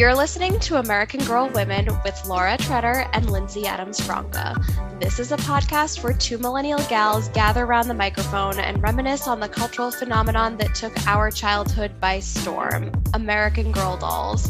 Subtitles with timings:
[0.00, 4.58] You're listening to American Girl Women with Laura Treader and Lindsey Adams Franca.
[4.98, 9.40] This is a podcast where two millennial gals gather around the microphone and reminisce on
[9.40, 14.48] the cultural phenomenon that took our childhood by storm American Girl dolls.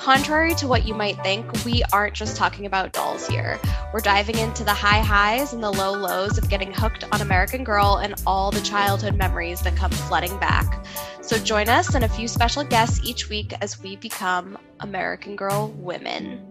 [0.00, 3.60] Contrary to what you might think, we aren't just talking about dolls here.
[3.92, 7.64] We're diving into the high highs and the low lows of getting hooked on American
[7.64, 10.86] Girl and all the childhood memories that come flooding back.
[11.20, 15.68] So join us and a few special guests each week as we become American Girl
[15.76, 16.50] women.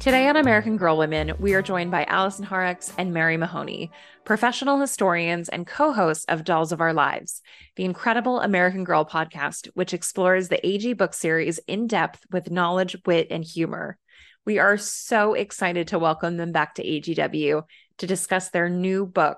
[0.00, 3.90] Today on American Girl Women, we are joined by Allison Horrocks and Mary Mahoney,
[4.24, 7.42] professional historians and co hosts of Dolls of Our Lives,
[7.76, 12.96] the incredible American Girl podcast, which explores the AG book series in depth with knowledge,
[13.04, 13.98] wit, and humor.
[14.46, 17.62] We are so excited to welcome them back to AGW
[17.98, 19.36] to discuss their new book,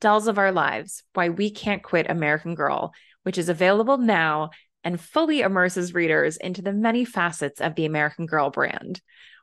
[0.00, 4.50] Dolls of Our Lives Why We Can't Quit American Girl, which is available now
[4.82, 9.00] and fully immerses readers into the many facets of the American Girl brand.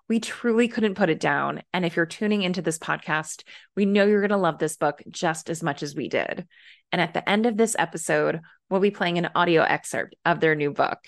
[0.10, 1.64] We truly couldn't put it down.
[1.74, 3.44] And if you're tuning into this podcast,
[3.76, 6.48] we know you're going to love this book just as much as we did.
[6.92, 10.56] And at the end of this episode, we'll be playing an audio excerpt of their
[10.56, 11.00] new book.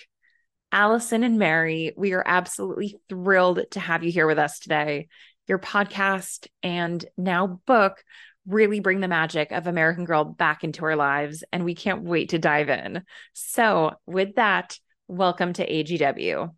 [0.72, 5.08] Allison and Mary, we are absolutely thrilled to have you here with us today.
[5.48, 8.04] Your podcast and now book
[8.46, 12.30] really bring the magic of American Girl back into our lives, and we can't wait
[12.30, 13.04] to dive in.
[13.34, 16.52] So, with that, welcome to AGW.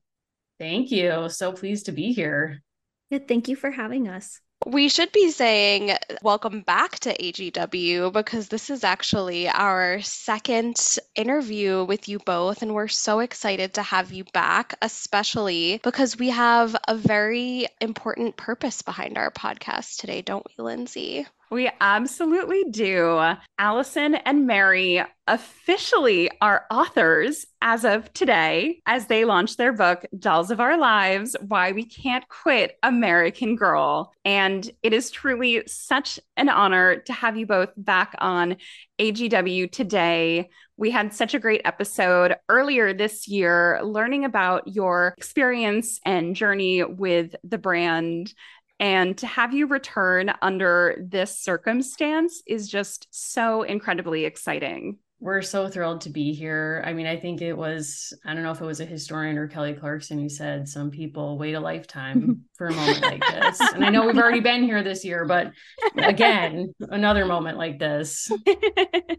[0.62, 1.28] Thank you.
[1.30, 2.62] So pleased to be here.
[3.10, 4.40] Yeah, thank you for having us.
[4.64, 10.76] We should be saying welcome back to AGW because this is actually our second
[11.16, 12.62] interview with you both.
[12.62, 18.38] And we're so excited to have you back, especially because we have a very important
[18.38, 21.26] purpose behind our podcast today, don't we, Lindsey?
[21.52, 23.36] We absolutely do.
[23.60, 30.50] Allison and Mary officially are authors as of today as they launch their book, Dolls
[30.50, 34.14] of Our Lives Why We Can't Quit American Girl.
[34.24, 38.56] And it is truly such an honor to have you both back on
[38.98, 40.50] AGW today.
[40.78, 46.84] We had such a great episode earlier this year learning about your experience and journey
[46.84, 48.34] with the brand
[48.82, 54.98] and to have you return under this circumstance is just so incredibly exciting.
[55.20, 56.82] We're so thrilled to be here.
[56.84, 59.48] I mean, I think it was, I don't know if it was a historian or
[59.48, 63.62] Kelly Clarkson who said some people wait a lifetime for a moment like this.
[63.76, 65.52] And I know we've already been here this year, but
[65.98, 68.32] again, another moment like this.
[68.48, 69.14] oh,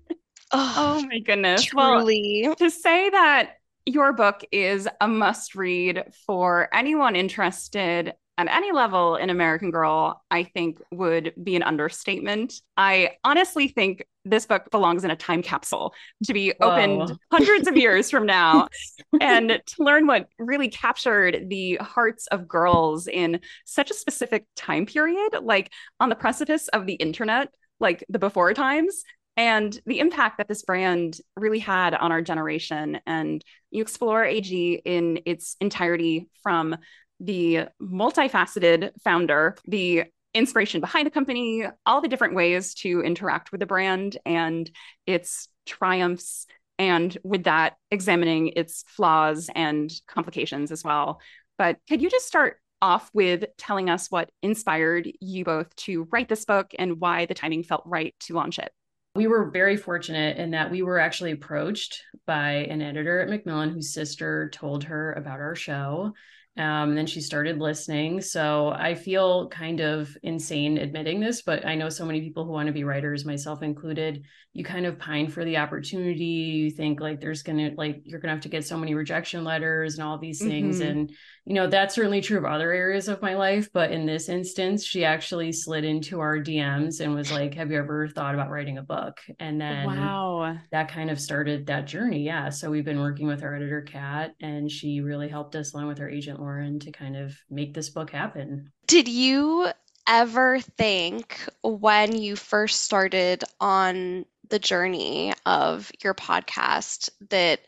[0.52, 1.62] oh, my goodness.
[1.62, 2.42] Truly.
[2.46, 3.52] Well, to say that
[3.86, 10.22] your book is a must read for anyone interested at any level in American Girl,
[10.30, 12.54] I think would be an understatement.
[12.76, 15.94] I honestly think this book belongs in a time capsule
[16.24, 16.70] to be Whoa.
[16.70, 18.68] opened hundreds of years from now
[19.20, 24.86] and to learn what really captured the hearts of girls in such a specific time
[24.86, 25.70] period, like
[26.00, 27.48] on the precipice of the internet,
[27.80, 29.02] like the before times.
[29.34, 33.00] And the impact that this brand really had on our generation.
[33.06, 36.76] And you explore AG in its entirety from
[37.22, 43.60] the multifaceted founder, the inspiration behind the company, all the different ways to interact with
[43.60, 44.70] the brand and
[45.06, 46.46] its triumphs.
[46.78, 51.20] And with that, examining its flaws and complications as well.
[51.58, 56.28] But could you just start off with telling us what inspired you both to write
[56.28, 58.72] this book and why the timing felt right to launch it?
[59.14, 63.70] We were very fortunate in that we were actually approached by an editor at Macmillan
[63.70, 66.14] whose sister told her about our show
[66.58, 68.20] um, then she started listening.
[68.20, 72.50] So I feel kind of insane admitting this, but I know so many people who
[72.50, 74.24] want to be writers, myself included.
[74.52, 76.24] You kind of pine for the opportunity.
[76.24, 79.94] You think like there's gonna like you're gonna have to get so many rejection letters
[79.94, 80.80] and all these things.
[80.80, 80.90] Mm-hmm.
[80.90, 81.12] And
[81.44, 84.84] you know that's certainly true of other areas of my life, but in this instance,
[84.84, 88.78] she actually slid into our DMs and was like, "Have you ever thought about writing
[88.78, 92.22] a book?" And then wow, that kind of started that journey.
[92.22, 92.50] Yeah.
[92.50, 96.00] So we've been working with our editor Kat, and she really helped us along with
[96.00, 98.70] our agent Lauren to kind of make this book happen.
[98.86, 99.68] Did you
[100.06, 107.60] ever think when you first started on the journey of your podcast that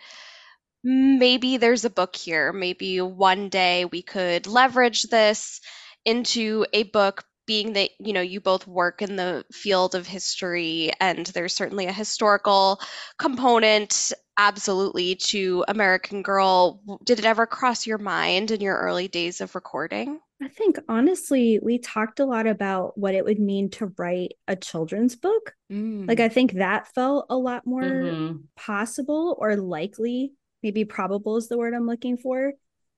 [0.85, 2.53] maybe there's a book here?
[2.53, 5.61] Maybe one day we could leverage this
[6.05, 10.91] into a book being that you know you both work in the field of history
[11.01, 12.81] and there's certainly a historical
[13.19, 16.81] component absolutely to American Girl.
[17.05, 20.21] Did it ever cross your mind in your early days of recording?
[20.43, 24.57] I think honestly, we talked a lot about what it would mean to write a
[24.57, 25.55] children's book.
[25.73, 26.09] Mm.
[26.09, 28.37] Like, I think that felt a lot more mm-hmm.
[28.57, 30.33] possible or likely
[30.65, 32.55] maybe probable is the word I'm looking for.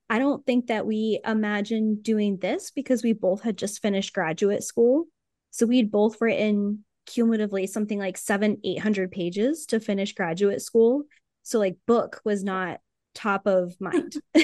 [0.08, 4.62] I don't think that we imagined doing this because we both had just finished graduate
[4.62, 5.06] school.
[5.50, 11.02] So we'd both written cumulatively something like seven, 800 pages to finish graduate school.
[11.42, 12.80] So, like, book was not
[13.14, 14.14] top of mind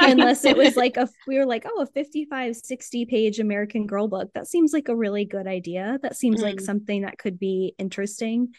[0.00, 4.06] unless it was like a we were like oh a 55 60 page american girl
[4.06, 6.42] book that seems like a really good idea that seems mm.
[6.42, 8.52] like something that could be interesting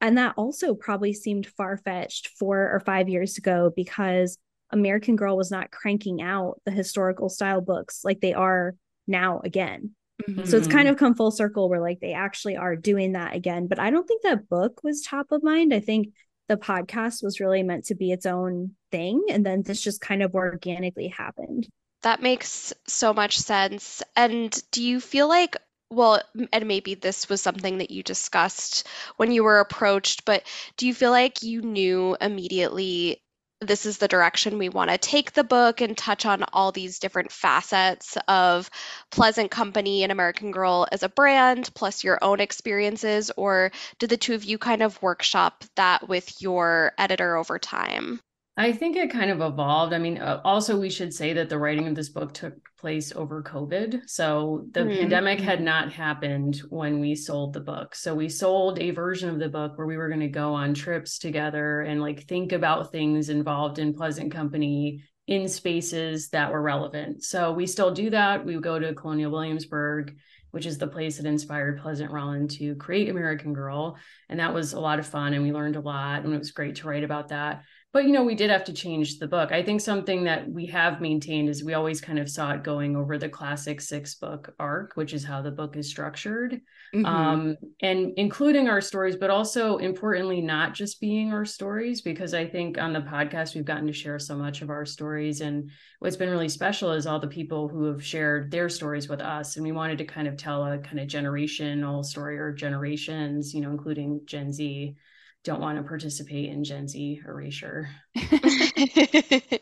[0.00, 4.38] and that also probably seemed far-fetched four or five years ago because
[4.72, 8.74] american girl was not cranking out the historical style books like they are
[9.06, 9.90] now again
[10.22, 10.44] mm-hmm.
[10.44, 10.92] so it's kind mm-hmm.
[10.92, 14.06] of come full circle where like they actually are doing that again but i don't
[14.06, 16.08] think that book was top of mind i think
[16.48, 19.22] the podcast was really meant to be its own thing.
[19.30, 21.68] And then this just kind of organically happened.
[22.02, 24.02] That makes so much sense.
[24.16, 25.56] And do you feel like,
[25.90, 26.20] well,
[26.52, 28.86] and maybe this was something that you discussed
[29.16, 30.44] when you were approached, but
[30.76, 33.22] do you feel like you knew immediately
[33.60, 37.00] this is the direction we want to take the book and touch on all these
[37.00, 38.70] different facets of
[39.10, 43.32] Pleasant Company and American Girl as a brand, plus your own experiences?
[43.36, 48.20] Or did the two of you kind of workshop that with your editor over time?
[48.58, 49.92] I think it kind of evolved.
[49.92, 53.12] I mean, uh, also, we should say that the writing of this book took place
[53.14, 54.08] over COVID.
[54.08, 54.98] So the mm-hmm.
[54.98, 57.94] pandemic had not happened when we sold the book.
[57.94, 60.74] So we sold a version of the book where we were going to go on
[60.74, 66.62] trips together and like think about things involved in Pleasant Company in spaces that were
[66.62, 67.22] relevant.
[67.22, 68.44] So we still do that.
[68.44, 70.16] We go to Colonial Williamsburg
[70.50, 73.96] which is the place that inspired Pleasant Rowland to create American Girl.
[74.28, 76.52] And that was a lot of fun and we learned a lot and it was
[76.52, 77.62] great to write about that
[77.92, 79.52] but you know we did have to change the book.
[79.52, 82.96] I think something that we have maintained is we always kind of saw it going
[82.96, 86.60] over the classic six book arc which is how the book is structured.
[86.94, 87.04] Mm-hmm.
[87.04, 92.46] um, and including our stories but also importantly not just being our stories because i
[92.46, 95.40] think on the podcast we've gotten to share so much of our stories.
[95.40, 99.20] And what's been really special is all the people who have shared their stories with
[99.20, 99.56] us.
[99.56, 103.60] And we wanted to kind of tell a kind of generational story or generations you
[103.60, 104.96] know including gen z
[105.44, 107.88] don't want to participate in Gen Z erasure.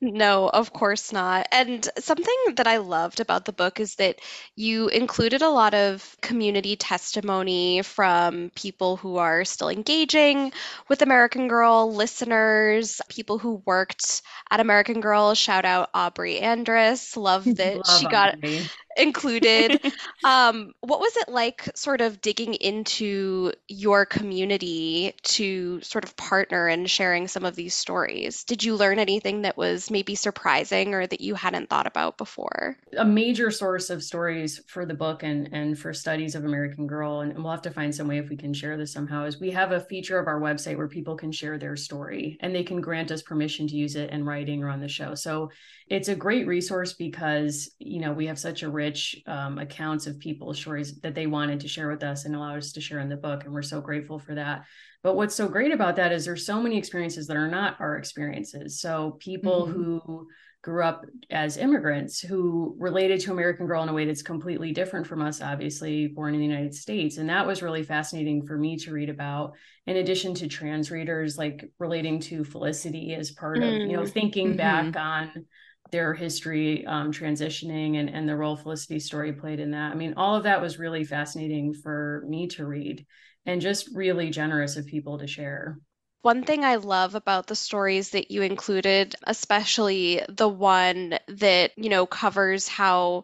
[0.00, 1.46] no, of course not.
[1.52, 4.20] And something that I loved about the book is that
[4.54, 10.52] you included a lot of community testimony from people who are still engaging
[10.88, 15.34] with American Girl, listeners, people who worked at American Girl.
[15.34, 17.16] Shout out Aubrey Andress.
[17.16, 18.36] Love that Love she got
[18.96, 19.80] included.
[20.24, 26.66] um, what was it like, sort of digging into your community to sort of partner
[26.66, 28.44] and sharing some of these stories?
[28.44, 32.76] Did you learn anything that was maybe surprising or that you hadn't thought about before?
[32.96, 37.20] A major source of stories for the book and and for studies of American Girl,
[37.20, 39.24] and we'll have to find some way if we can share this somehow.
[39.24, 42.54] Is we have a feature of our website where people can share their story and
[42.54, 45.14] they can grant us permission to use it in writing or on the show.
[45.14, 45.50] So
[45.88, 50.18] it's a great resource because you know we have such a rich um, accounts of
[50.18, 53.08] people's stories that they wanted to share with us and allow us to share in
[53.08, 54.64] the book and we're so grateful for that
[55.02, 57.96] but what's so great about that is there's so many experiences that are not our
[57.96, 59.72] experiences so people mm-hmm.
[59.72, 60.26] who
[60.66, 65.06] grew up as immigrants who related to American Girl in a way that's completely different
[65.06, 67.18] from us, obviously born in the United States.
[67.18, 69.52] And that was really fascinating for me to read about,
[69.86, 73.76] in addition to trans readers, like relating to Felicity as part mm-hmm.
[73.76, 74.10] of, you know, mm-hmm.
[74.10, 74.90] thinking mm-hmm.
[74.90, 75.46] back on
[75.92, 79.92] their history um, transitioning and, and the role Felicity story played in that.
[79.92, 83.06] I mean, all of that was really fascinating for me to read
[83.46, 85.78] and just really generous of people to share.
[86.22, 91.88] One thing I love about the stories that you included, especially the one that, you
[91.88, 93.22] know, covers how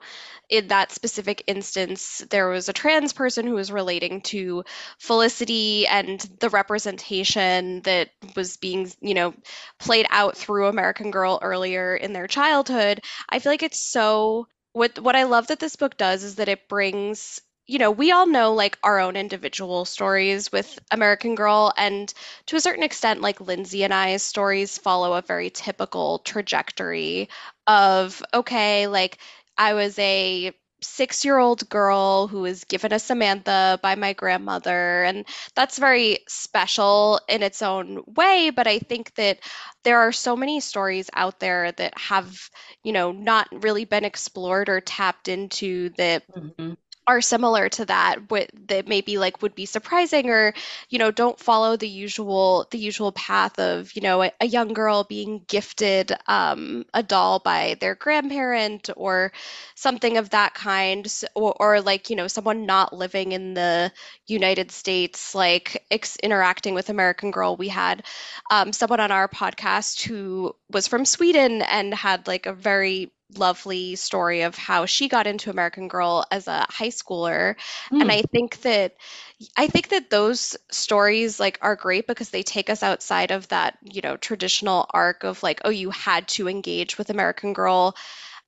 [0.48, 4.62] in that specific instance there was a trans person who was relating to
[5.00, 9.34] Felicity and the representation that was being, you know,
[9.80, 13.00] played out through American Girl earlier in their childhood.
[13.28, 16.48] I feel like it's so what what I love that this book does is that
[16.48, 17.40] it brings
[17.72, 22.12] you know, we all know like our own individual stories with American Girl, and
[22.46, 27.30] to a certain extent, like Lindsey and I's stories follow a very typical trajectory
[27.66, 29.18] of, okay, like
[29.56, 30.52] I was a
[30.82, 35.04] six year old girl who was given a Samantha by my grandmother.
[35.04, 35.24] And
[35.54, 38.50] that's very special in its own way.
[38.50, 39.38] But I think that
[39.84, 42.50] there are so many stories out there that have,
[42.84, 46.24] you know, not really been explored or tapped into that.
[46.36, 46.72] Mm-hmm
[47.06, 48.18] are similar to that
[48.68, 50.54] that maybe like would be surprising or
[50.88, 54.72] you know don't follow the usual the usual path of you know a, a young
[54.72, 59.32] girl being gifted um, a doll by their grandparent or
[59.74, 63.90] something of that kind or, or like you know someone not living in the
[64.26, 67.56] united states like ex- interacting with american girl.
[67.56, 68.04] We had
[68.50, 73.96] um, someone on our podcast who was from sweden and had like a very lovely
[73.96, 77.56] story of how she got into American Girl as a high schooler.
[77.90, 78.00] Mm.
[78.00, 78.10] And hmm.
[78.10, 78.94] I think that
[79.56, 83.78] I think that those stories like are great because they take us outside of that,
[83.82, 87.96] you know, traditional arc of like, oh, you had to engage with American Girl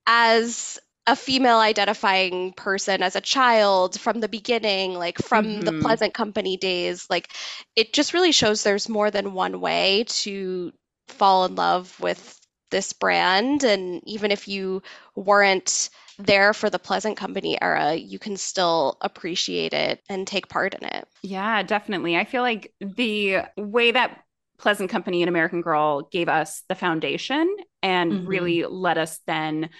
[0.06, 5.60] as a female identifying person as a child from the beginning, like from mm-hmm.
[5.60, 7.06] the Pleasant Company days.
[7.10, 7.30] Like
[7.76, 10.72] it just really shows there's more than one way to
[11.08, 12.33] fall in love with
[12.74, 14.82] this brand and even if you
[15.14, 20.74] weren't there for the pleasant company era you can still appreciate it and take part
[20.74, 21.06] in it.
[21.22, 22.16] Yeah definitely.
[22.16, 24.24] I feel like the way that
[24.58, 28.26] pleasant company and american girl gave us the foundation and mm-hmm.
[28.26, 29.70] really let us then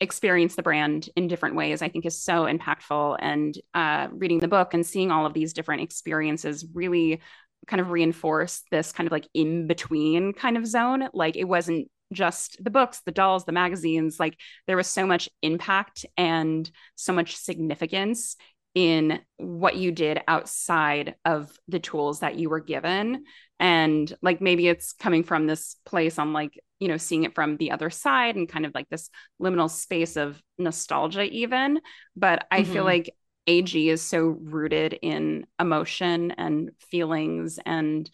[0.00, 3.16] experience the brand in different ways i think is so impactful.
[3.18, 7.22] And uh, reading the book and seeing all of these different experiences really
[7.66, 11.08] kind of reinforce this kind of like in between kind of zone.
[11.12, 14.20] Like it wasn't just the books, the dolls, the magazines.
[14.20, 18.36] Like there was so much impact and so much significance
[18.74, 23.24] in what you did outside of the tools that you were given.
[23.60, 27.58] And like maybe it's coming from this place on like, you know, seeing it from
[27.58, 31.80] the other side and kind of like this liminal space of nostalgia, even.
[32.16, 32.72] But I mm-hmm.
[32.72, 33.14] feel like
[33.46, 38.08] AG is so rooted in emotion and feelings and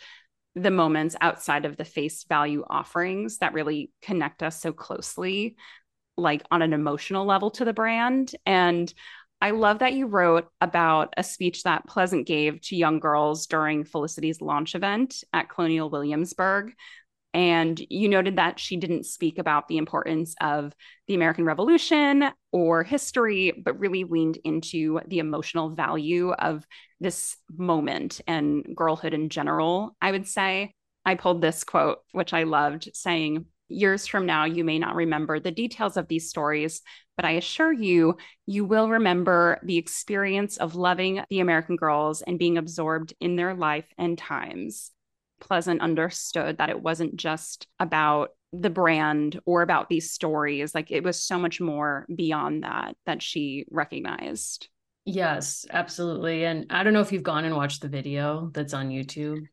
[0.63, 5.57] the moments outside of the face value offerings that really connect us so closely,
[6.17, 8.33] like on an emotional level to the brand.
[8.45, 8.93] And
[9.41, 13.85] I love that you wrote about a speech that Pleasant gave to young girls during
[13.85, 16.75] Felicity's launch event at Colonial Williamsburg
[17.35, 20.73] and you noted that she didn't speak about the importance of
[21.07, 26.67] the American Revolution or history, but really leaned into the emotional value of
[27.01, 30.73] this moment and girlhood in general, I would say.
[31.05, 35.39] I pulled this quote, which I loved, saying, Years from now, you may not remember
[35.39, 36.81] the details of these stories,
[37.17, 38.17] but I assure you,
[38.47, 43.55] you will remember the experience of loving the American girls and being absorbed in their
[43.55, 44.91] life and times.
[45.41, 50.75] Pleasant understood that it wasn't just about the brand or about these stories.
[50.75, 54.69] Like it was so much more beyond that that she recognized.
[55.05, 56.45] Yes, absolutely.
[56.45, 59.47] And I don't know if you've gone and watched the video that's on YouTube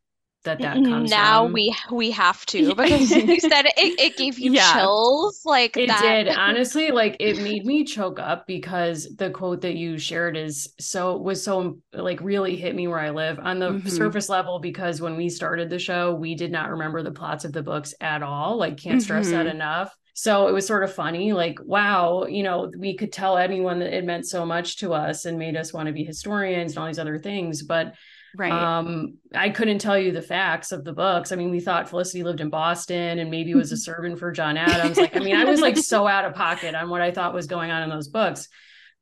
[0.46, 1.54] that that comes now from.
[1.54, 5.88] we we have to because you said it, it gave you yeah, chills like it
[5.88, 6.02] that.
[6.02, 10.74] did honestly like it made me choke up because the quote that you shared is
[10.80, 13.90] so was so like really hit me where i live on the mm-hmm.
[13.90, 17.52] surface level because when we started the show we did not remember the plots of
[17.52, 19.36] the books at all like can't stress mm-hmm.
[19.36, 23.38] that enough so it was sort of funny like wow you know we could tell
[23.38, 26.72] anyone that it meant so much to us and made us want to be historians
[26.72, 27.94] and all these other things but
[28.36, 28.51] Right.
[28.51, 31.32] Um, I couldn't tell you the facts of the books.
[31.32, 34.58] I mean, we thought Felicity lived in Boston and maybe was a servant for John
[34.58, 34.98] Adams.
[34.98, 37.48] Like, I mean, I was like so out of pocket on what I thought was
[37.48, 38.48] going on in those books.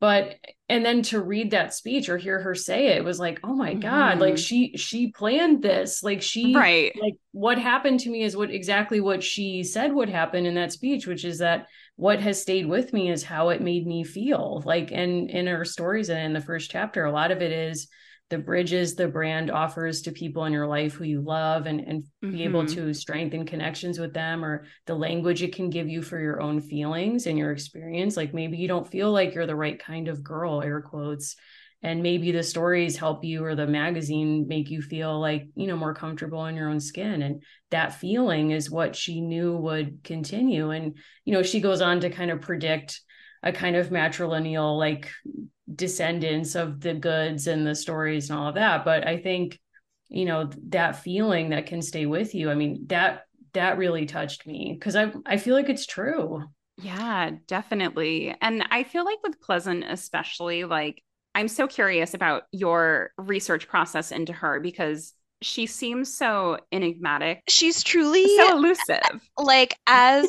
[0.03, 0.35] But
[0.67, 3.53] and then to read that speech or hear her say it, it was like, oh
[3.53, 4.19] my God, mm-hmm.
[4.19, 6.03] like she she planned this.
[6.03, 6.91] Like she right.
[7.01, 10.73] like what happened to me is what exactly what she said would happen in that
[10.73, 14.61] speech, which is that what has stayed with me is how it made me feel.
[14.65, 17.87] Like and in her stories and in the first chapter, a lot of it is
[18.33, 22.01] the bridges the brand offers to people in your life who you love and, and
[22.01, 22.31] mm-hmm.
[22.31, 22.87] be able mm-hmm.
[22.87, 26.59] to strengthen connections with them or the language it can give you for your own
[26.59, 30.23] feelings and your experience like maybe you don't feel like you're the right kind of
[30.23, 31.35] girl air quotes
[31.83, 35.77] and maybe the stories help you or the magazine make you feel like you know
[35.77, 40.71] more comfortable in your own skin and that feeling is what she knew would continue
[40.71, 42.99] and you know she goes on to kind of predict
[43.43, 45.11] a kind of matrilineal like
[45.73, 48.83] descendants of the goods and the stories and all of that.
[48.85, 49.59] But i think
[50.09, 54.45] you know that feeling that can stay with you i mean that that really touched
[54.45, 56.43] me because i i feel like it's true.
[56.77, 58.35] Yeah definitely.
[58.41, 61.01] And i feel like with pleasant especially like
[61.35, 67.83] i'm so curious about your research process into her because she seems so enigmatic, She's
[67.83, 68.99] truly so elusive.
[69.37, 70.25] like as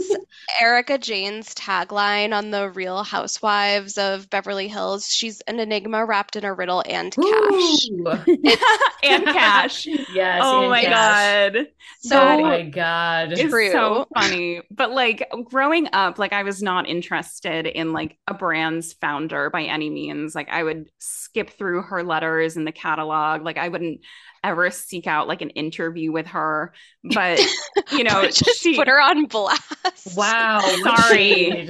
[0.60, 6.44] Erika Jayne's tagline on the Real Housewives of Beverly Hills, she's an enigma wrapped in
[6.44, 8.58] a riddle and cash.
[9.02, 9.86] And cash.
[10.14, 10.40] yes.
[10.42, 11.52] oh my cash.
[11.52, 11.66] god.
[12.00, 13.32] So Oh my god.
[13.32, 13.70] It's True.
[13.70, 14.62] so funny.
[14.70, 19.64] But like growing up, like I was not interested in like a brand's founder by
[19.64, 20.34] any means.
[20.34, 23.42] Like I would skip through her letters in the catalog.
[23.42, 24.00] Like I wouldn't
[24.44, 26.72] ever seek out like an interview with her.
[27.04, 27.48] But
[27.90, 29.62] you know, just she put her on blast.
[30.04, 30.76] Wow.
[30.82, 31.68] Sorry.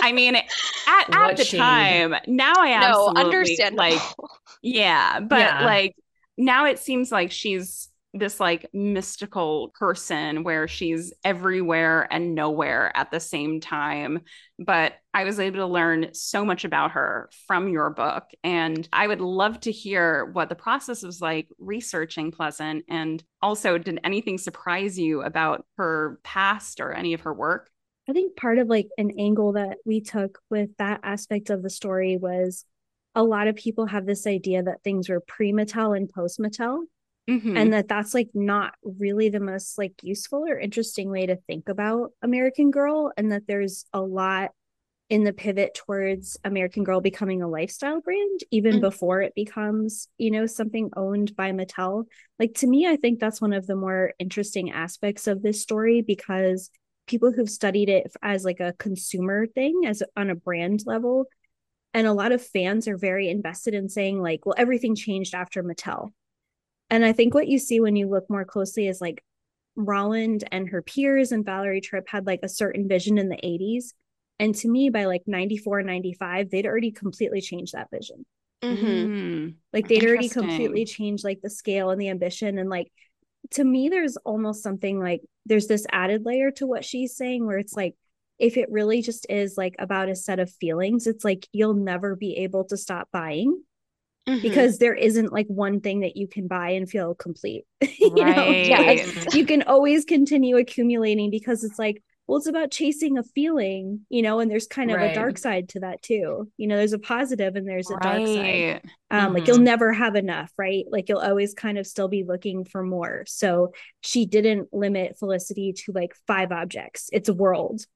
[0.00, 0.44] I mean at,
[1.12, 1.46] at the shade.
[1.46, 3.76] time, now I No, absolutely understandable.
[3.76, 4.16] like
[4.62, 5.60] Yeah, but Yeah.
[5.60, 5.96] like
[6.36, 7.88] now it seems like she's
[8.18, 14.20] this like mystical person where she's everywhere and nowhere at the same time.
[14.58, 18.24] But I was able to learn so much about her from your book.
[18.44, 22.84] And I would love to hear what the process was like researching Pleasant.
[22.88, 27.70] And also, did anything surprise you about her past or any of her work?
[28.08, 31.70] I think part of like an angle that we took with that aspect of the
[31.70, 32.64] story was
[33.16, 36.82] a lot of people have this idea that things were pre Mattel and post Mattel,
[37.28, 37.56] Mhm.
[37.58, 41.68] and that that's like not really the most like useful or interesting way to think
[41.68, 44.52] about American Girl, and that there's a lot
[45.08, 48.80] in the pivot towards American Girl becoming a lifestyle brand, even Mm.
[48.80, 52.06] before it becomes, you know, something owned by Mattel.
[52.40, 56.02] Like to me, I think that's one of the more interesting aspects of this story
[56.02, 56.70] because
[57.06, 61.26] people who've studied it as like a consumer thing, as on a brand level,
[61.94, 65.62] and a lot of fans are very invested in saying like, well, everything changed after
[65.62, 66.10] Mattel.
[66.90, 69.22] And I think what you see when you look more closely is like
[69.74, 73.92] Rowland and her peers and Valerie Tripp had like a certain vision in the 80s.
[74.38, 78.24] And to me, by like 94, 95, they'd already completely changed that vision.
[78.62, 79.06] Mhm.
[79.06, 79.54] Mm.
[79.72, 82.58] Like they'd already completely changed like the scale and the ambition.
[82.58, 82.90] And like
[83.52, 87.58] to me, there's almost something like there's this added layer to what she's saying where
[87.58, 87.94] it's like,
[88.38, 92.16] if it really just is like about a set of feelings, it's like you'll never
[92.16, 93.62] be able to stop buying
[94.28, 94.42] Mhm.
[94.42, 97.64] because there isn't like one thing that you can buy and feel complete.
[97.98, 98.66] you know, Right.
[98.66, 99.34] Yes.
[99.34, 104.20] you can always continue accumulating because it's like, well, it's about chasing a feeling, you
[104.22, 105.12] know, and there's kind of Right.
[105.12, 106.50] a dark side to that too.
[106.56, 108.82] You know, there's a positive and there's a dark side.
[109.12, 109.46] Um, like Mhm.
[109.46, 110.84] you'll never have enough, right?
[110.90, 113.22] Like you'll always kind of still be looking for more.
[113.28, 117.08] So she didn't limit Felicity to like five objects.
[117.12, 117.86] It's a world.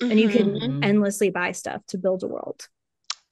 [0.00, 0.84] And you can Mhm.
[0.84, 2.68] endlessly buy stuff to build a world.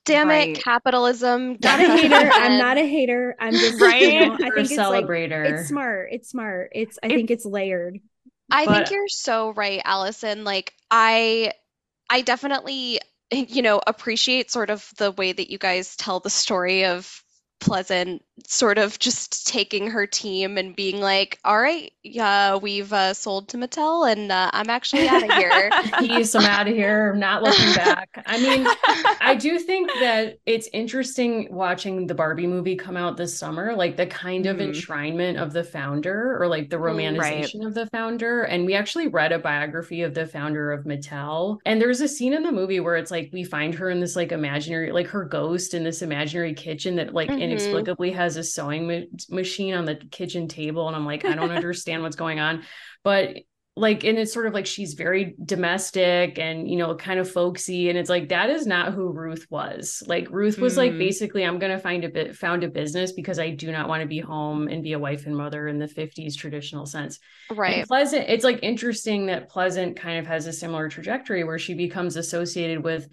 [0.06, 0.56] Damn Right.
[0.56, 1.56] it, capitalism.
[1.62, 2.30] Not a hater.
[2.32, 3.36] I'm not a hater.
[3.38, 4.02] I'm just Right?
[4.02, 6.08] you know, I think it's like it's smart.
[6.12, 6.70] It's smart.
[6.74, 7.98] It's I It- think it's layered.
[8.50, 10.42] I think you're so right, Allison.
[10.44, 11.52] Like I
[12.08, 16.84] I definitely you know appreciate sort of the way that you guys tell the story
[16.86, 17.22] of
[17.60, 23.14] Pleasant sort of just taking her team and being like, "All right, yeah, we've uh,
[23.14, 27.12] sold to Mattel and uh, I'm actually out of here." Peace, I'm out of here.
[27.12, 28.08] I'm not looking back.
[28.26, 28.66] I mean,
[29.20, 33.96] I do think that it's interesting watching the Barbie movie come out this summer, like
[33.96, 34.70] the kind of Mhm.
[34.70, 38.42] enshrinement of the founder or like the Mm, romanticization of the founder.
[38.42, 41.58] And we actually read a biography of the founder of Mattel.
[41.66, 44.16] And there's a scene in the movie where it's like we find her in this
[44.16, 47.40] like imaginary, like her ghost in this imaginary kitchen that like Mhm.
[47.40, 50.86] inexplicably has a sewing ma- machine on the kitchen table.
[50.86, 52.62] And I'm like, I don't understand what's going on.
[53.04, 53.36] But
[53.76, 57.88] like and it's sort of like she's very domestic and you know kind of folksy
[57.88, 60.98] and it's like that is not who Ruth was like Ruth was like Mm.
[60.98, 64.02] basically I'm going to find a bit found a business because I do not want
[64.02, 67.78] to be home and be a wife and mother in the 50s traditional sense Right.
[67.78, 71.74] and Pleasant, it's like interesting that Pleasant kind of has a similar trajectory where she
[71.74, 73.08] becomes associated with,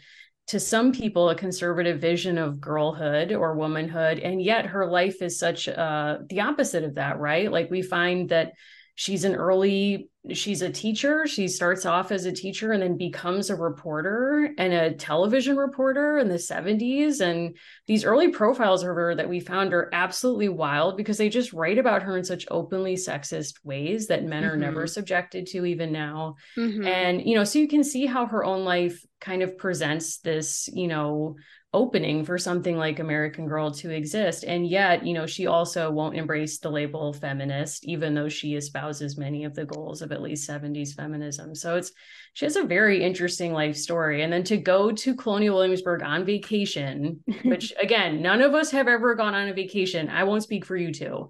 [0.48, 4.20] to some people, a conservative vision of girlhood or womanhood.
[4.20, 7.52] And yet her life is such uh, the opposite of that, right?
[7.52, 8.54] Like we find that
[8.96, 11.28] she's an early, she's a teacher.
[11.28, 16.18] She starts off as a teacher and then becomes a reporter and a television reporter
[16.18, 17.20] in the 70s.
[17.20, 21.54] And these early profiles of her that we found are absolutely wild because they just
[21.54, 25.92] write about her in such openly sexist ways that men are never subjected to even
[25.92, 26.88] now Mhm.
[26.88, 30.69] and you know so you can see how her own life kind of presents this
[30.71, 31.36] you know
[31.73, 34.45] opening for something like american girl to exist.
[34.45, 39.17] And yet you know she also won't embrace the label feminist even though she espouses
[39.17, 41.53] many of the goals of at least 70s feminism.
[41.53, 41.91] So it's
[42.34, 44.21] she has a very interesting life story.
[44.21, 48.88] And then to go to colonial williamsburg on vacation which again none of us have
[48.88, 50.08] ever gone on a vacation.
[50.10, 51.27] I won't speak for you two.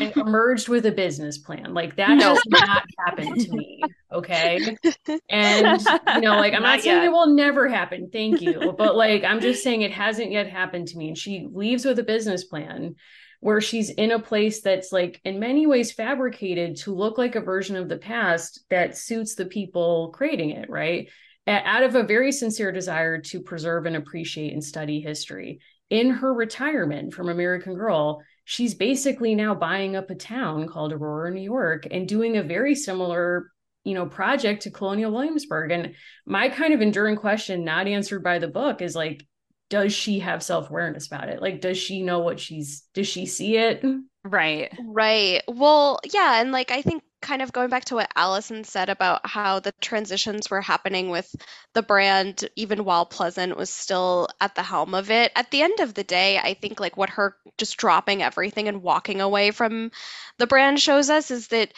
[0.00, 1.74] And emerged with a business plan.
[1.74, 2.30] Like that No.
[2.30, 4.76] has not happened to me okay?
[5.30, 5.80] And
[6.14, 7.04] you know like i'm not, Not saying yet.
[7.06, 8.74] it will never happen thank you.
[8.76, 11.98] But like i'm just saying it hasn't yet happened to me and she leaves with
[11.98, 12.94] a business plan
[13.40, 17.40] where she's in a place that's like in many ways fabricated to look like a
[17.40, 21.08] version of the past that suits the people creating it, right?
[21.46, 25.60] Out of a very sincere desire to preserve and appreciate and study history.
[25.90, 31.30] In her retirement from American Girl, she's basically now buying up a town called Aurora,
[31.30, 33.52] New York, and doing a very similar
[33.84, 35.94] you know project to colonial williamsburg and
[36.26, 39.24] my kind of enduring question not answered by the book is like
[39.68, 41.42] does she have self-awareness about it?
[41.42, 43.84] Like does she know what she's does she see it?
[44.24, 44.72] Right.
[44.78, 45.42] Right.
[45.46, 49.26] Well yeah and like i think kind of going back to what allison said about
[49.26, 51.34] how the transitions were happening with
[51.72, 55.80] the brand even while pleasant was still at the helm of it at the end
[55.80, 59.90] of the day i think like what her just dropping everything and walking away from
[60.38, 61.72] the brand shows us is that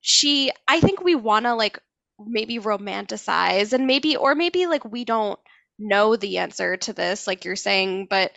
[0.00, 1.78] she i think we want to like
[2.24, 5.38] maybe romanticize and maybe or maybe like we don't
[5.78, 8.32] know the answer to this like you're saying but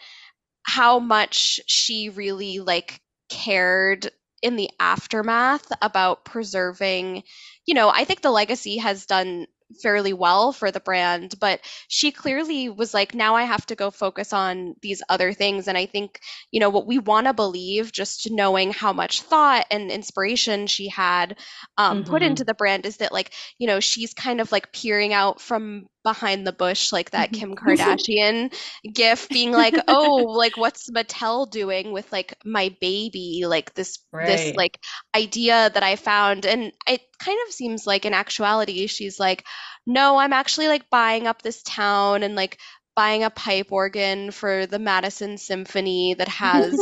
[0.63, 4.09] how much she really like cared
[4.41, 7.23] in the aftermath about preserving
[7.65, 9.45] you know i think the legacy has done
[9.81, 13.89] fairly well for the brand but she clearly was like now i have to go
[13.89, 16.19] focus on these other things and i think
[16.51, 20.89] you know what we want to believe just knowing how much thought and inspiration she
[20.89, 21.37] had
[21.77, 22.11] um, mm-hmm.
[22.11, 25.39] put into the brand is that like you know she's kind of like peering out
[25.39, 27.39] from behind the bush like that mm-hmm.
[27.39, 28.53] Kim Kardashian
[28.93, 33.43] gif being like, "Oh, like what's Mattel doing with like my baby?
[33.45, 34.25] Like this right.
[34.25, 34.79] this like
[35.15, 39.45] idea that I found." And it kind of seems like in actuality she's like,
[39.85, 42.57] "No, I'm actually like buying up this town and like
[42.95, 46.79] buying a pipe organ for the Madison Symphony that has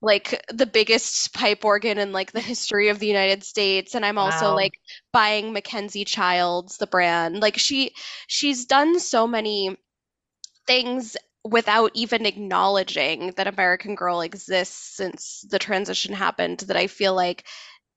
[0.00, 4.18] like the biggest pipe organ in like the history of the United States and I'm
[4.18, 4.54] also wow.
[4.54, 4.74] like
[5.12, 7.94] buying MacKenzie-Childs the brand like she
[8.26, 9.76] she's done so many
[10.66, 17.14] things without even acknowledging that American Girl exists since the transition happened that I feel
[17.14, 17.44] like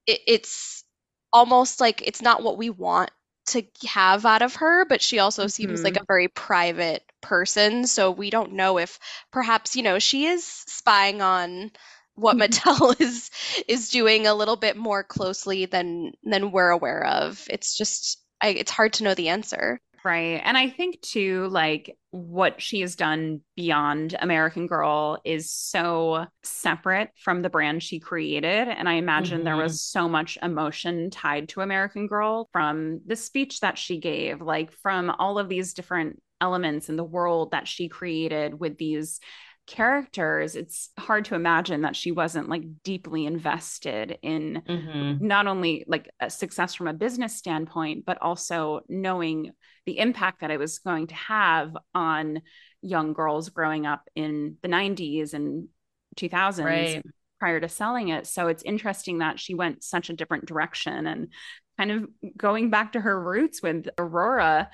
[0.08, 0.84] it, it's
[1.32, 3.12] almost like it's not what we want
[3.48, 5.86] to have out of her, but she also seems mm-hmm.
[5.86, 7.88] like a very private person.
[7.88, 9.00] So we don't know if
[9.32, 11.72] perhaps, you know, she is spying on
[12.16, 13.30] what Mattel is
[13.68, 17.46] is doing a little bit more closely than than we're aware of.
[17.50, 19.80] It's just I, it's hard to know the answer.
[20.06, 20.40] Right.
[20.44, 27.10] And I think too, like what she has done beyond American Girl is so separate
[27.18, 28.68] from the brand she created.
[28.68, 29.46] And I imagine mm-hmm.
[29.46, 34.42] there was so much emotion tied to American Girl from the speech that she gave,
[34.42, 39.20] like from all of these different elements in the world that she created with these
[39.68, 45.26] characters it's hard to imagine that she wasn't like deeply invested in mm-hmm.
[45.26, 49.52] not only like a success from a business standpoint but also knowing
[49.88, 52.42] the impact that it was going to have on
[52.82, 55.68] young girls growing up in the 90s and
[56.16, 57.04] 2000s right.
[57.40, 61.30] prior to selling it so it's interesting that she went such a different direction and
[61.78, 64.70] kind of going back to her roots with Aurora,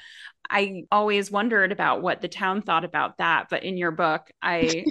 [0.50, 3.48] I always wondered about what the town thought about that.
[3.50, 4.86] But in your book, I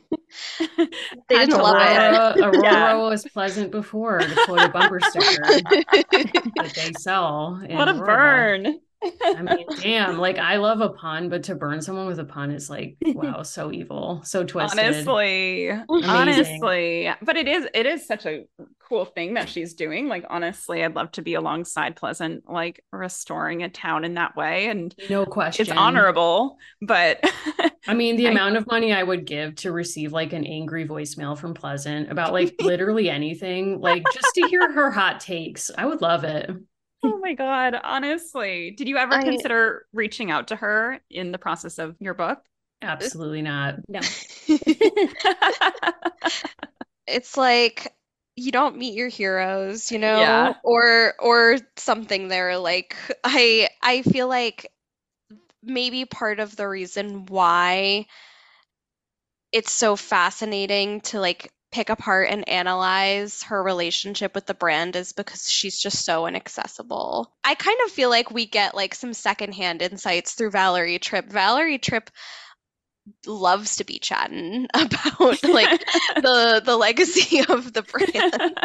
[0.58, 0.88] they
[1.28, 2.44] didn't love Aurora, it.
[2.44, 2.94] Aurora yeah.
[2.96, 5.42] was pleasant before to quote a bumper sticker
[6.56, 7.60] that they sell.
[7.68, 8.06] What a Aurora.
[8.06, 8.80] burn.
[9.02, 12.50] I mean, damn, like I love a pun, but to burn someone with a pun
[12.50, 14.78] is like, wow, so evil, so twisted.
[14.78, 16.10] Honestly, Amazing.
[16.10, 18.44] honestly, but it is, it is such a
[18.88, 20.08] cool thing that she's doing.
[20.08, 24.68] Like, honestly, I'd love to be alongside Pleasant, like restoring a town in that way.
[24.68, 26.58] And no question, it's honorable.
[26.82, 27.24] But
[27.88, 30.86] I mean, the I, amount of money I would give to receive like an angry
[30.86, 35.86] voicemail from Pleasant about like literally anything, like just to hear her hot takes, I
[35.86, 36.50] would love it
[37.02, 38.72] oh my god honestly.
[38.72, 42.38] Did you ever I, consider reaching out to her in the process of your book?
[42.82, 43.76] Absolutely not.
[43.88, 44.00] No.
[47.06, 47.92] It's like
[48.36, 50.54] you don't meet your heroes you know yeah.
[50.62, 54.70] or or something there like i i feel like
[55.62, 58.06] maybe part of the reason why
[59.52, 65.12] it's so fascinating to like pick apart and analyze her relationship with the brand is
[65.12, 67.30] because she's just so inaccessible.
[67.44, 71.26] I kind of feel like we get like some secondhand insights through Valerie Tripp.
[71.26, 72.10] Valerie Tripp
[73.26, 75.84] loves to be chatting about like
[76.16, 78.58] the the legacy of the brand.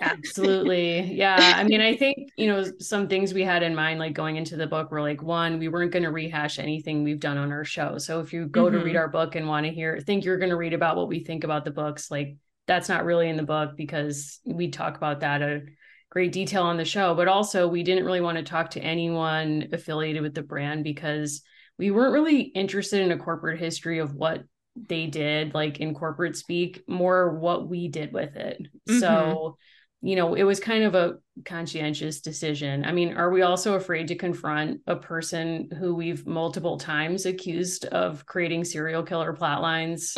[0.00, 1.12] Absolutely.
[1.12, 1.54] Yeah.
[1.56, 4.56] I mean, I think, you know, some things we had in mind like going into
[4.56, 7.64] the book were like one, we weren't going to rehash anything we've done on our
[7.64, 7.98] show.
[7.98, 8.78] So if you go mm-hmm.
[8.78, 8.98] to read mm-hmm.
[8.98, 11.44] our book and want to hear think you're going to read about what we think
[11.44, 15.42] about the books, like that's not really in the book because we talk about that
[15.42, 15.62] a
[16.10, 19.68] great detail on the show, but also we didn't really want to talk to anyone
[19.72, 21.42] affiliated with the brand because
[21.80, 24.44] we weren't really interested in a corporate history of what
[24.76, 28.60] they did like in corporate speak, more what we did with it.
[28.86, 28.98] Mm-hmm.
[28.98, 29.56] So,
[30.02, 31.14] you know, it was kind of a
[31.46, 32.84] conscientious decision.
[32.84, 37.86] I mean, are we also afraid to confront a person who we've multiple times accused
[37.86, 40.12] of creating serial killer plot lines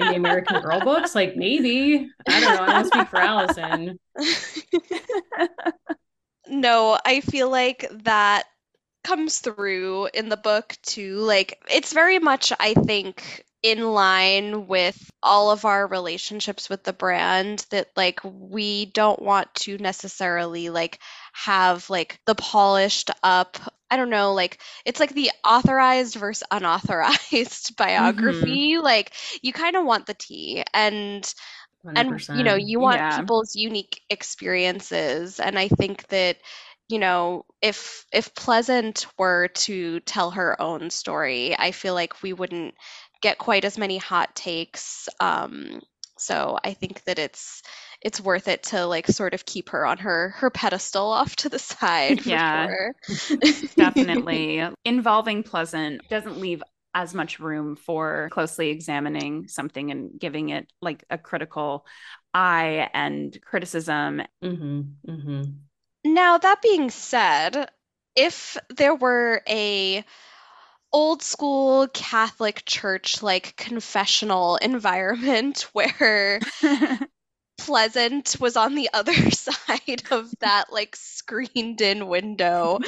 [0.00, 1.14] in the American Girl books?
[1.14, 2.08] Like, maybe.
[2.28, 2.62] I don't know.
[2.64, 4.00] I don't speak for Allison.
[6.48, 8.46] no, I feel like that
[9.04, 11.16] comes through in the book too.
[11.16, 16.92] Like, it's very much, I think, in line with all of our relationships with the
[16.92, 21.00] brand that like we don't want to necessarily like
[21.32, 23.58] have like the polished up
[23.90, 28.74] I don't know, like it's like the authorized versus unauthorized biography.
[28.74, 28.84] Mm-hmm.
[28.84, 31.22] Like you kind of want the tea and
[31.86, 32.28] 100%.
[32.28, 33.18] and you know, you want yeah.
[33.18, 36.36] people's unique experiences and I think that
[36.88, 42.32] you know, if if Pleasant were to tell her own story, I feel like we
[42.32, 42.74] wouldn't
[43.20, 45.08] get quite as many hot takes.
[45.20, 45.80] Um,
[46.18, 47.62] so I think that it's
[48.00, 51.48] it's worth it to like sort of keep her on her her pedestal off to
[51.48, 52.24] the side.
[52.24, 52.94] yeah, sure.
[53.76, 54.66] definitely.
[54.84, 56.62] Involving Pleasant doesn't leave
[56.94, 61.84] as much room for closely examining something and giving it like a critical
[62.32, 64.22] eye and criticism.
[64.42, 65.42] Mm-hmm, mm-hmm.
[66.04, 67.70] Now that being said,
[68.16, 70.04] if there were a
[70.92, 76.40] old school Catholic church like confessional environment where
[77.58, 82.80] Pleasant was on the other side of that like screened in window.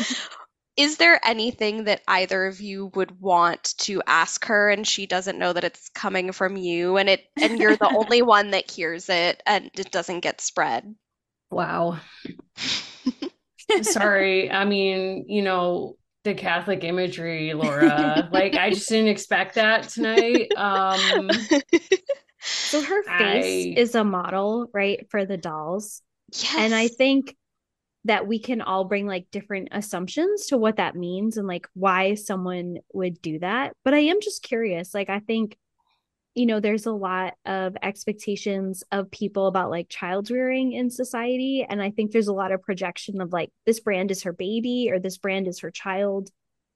[0.76, 5.38] Is there anything that either of you would want to ask her and she doesn't
[5.38, 9.08] know that it's coming from you and it and you're the only one that hears
[9.08, 10.94] it and it doesn't get spread?
[11.50, 11.98] Wow.
[13.82, 14.50] Sorry.
[14.50, 18.28] I mean, you know, the Catholic imagery, Laura.
[18.32, 20.52] like I just didn't expect that tonight.
[20.56, 21.30] Um
[22.42, 23.80] so her face I...
[23.80, 26.02] is a model, right, for the dolls.
[26.32, 26.54] Yes.
[26.56, 27.36] And I think
[28.04, 32.14] that we can all bring like different assumptions to what that means and like why
[32.14, 33.74] someone would do that.
[33.84, 34.94] But I am just curious.
[34.94, 35.56] Like I think
[36.40, 41.66] you know there's a lot of expectations of people about like child rearing in society
[41.68, 44.88] and i think there's a lot of projection of like this brand is her baby
[44.90, 46.30] or this brand is her child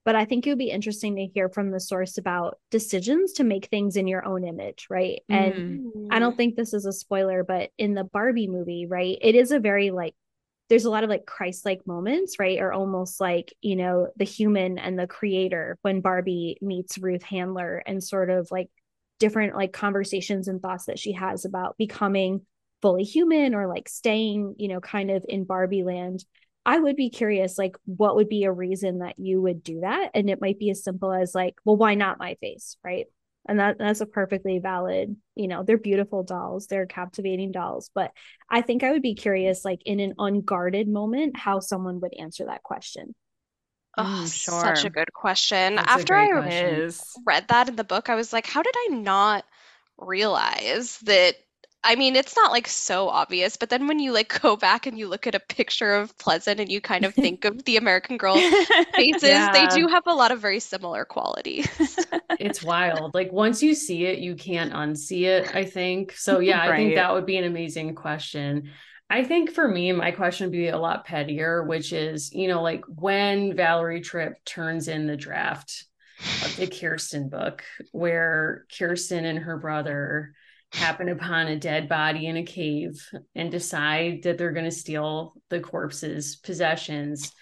[0.04, 3.42] but i think it would be interesting to hear from the source about decisions to
[3.42, 5.58] make things in your own image right mm-hmm.
[5.58, 9.34] and i don't think this is a spoiler but in the barbie movie right it
[9.34, 10.14] is a very like
[10.68, 12.58] there's a lot of like Christ-like moments, right?
[12.58, 17.82] Or almost like, you know, the human and the creator when Barbie meets Ruth Handler
[17.84, 18.70] and sort of like
[19.24, 22.42] different like conversations and thoughts that she has about becoming
[22.82, 26.22] fully human or like staying, you know, kind of in Barbie land.
[26.66, 30.10] I would be curious, like, what would be a reason that you would do that?
[30.12, 32.76] And it might be as simple as, like, well, why not my face?
[32.84, 33.06] Right.
[33.48, 37.90] And that that's a perfectly valid, you know, they're beautiful dolls, they're captivating dolls.
[37.94, 38.10] But
[38.50, 42.44] I think I would be curious, like, in an unguarded moment, how someone would answer
[42.46, 43.14] that question.
[43.96, 44.60] Oh, mm, sure.
[44.60, 45.76] Such a good question.
[45.76, 46.90] That's After I question.
[47.26, 49.44] read that in the book, I was like, how did I not
[49.98, 51.36] realize that?
[51.86, 54.98] I mean, it's not like so obvious, but then when you like go back and
[54.98, 58.16] you look at a picture of Pleasant and you kind of think of the American
[58.16, 58.34] Girl
[58.94, 59.52] faces, yeah.
[59.52, 61.68] they do have a lot of very similar qualities.
[62.40, 63.14] it's wild.
[63.14, 66.12] Like once you see it, you can't unsee it, I think.
[66.12, 66.72] So yeah, right.
[66.72, 68.70] I think that would be an amazing question.
[69.10, 72.62] I think for me, my question would be a lot pettier, which is, you know,
[72.62, 75.84] like when Valerie Tripp turns in the draft
[76.42, 77.62] of the Kirsten book,
[77.92, 80.34] where Kirsten and her brother
[80.72, 85.34] happen upon a dead body in a cave and decide that they're going to steal
[85.50, 87.32] the corpse's possessions.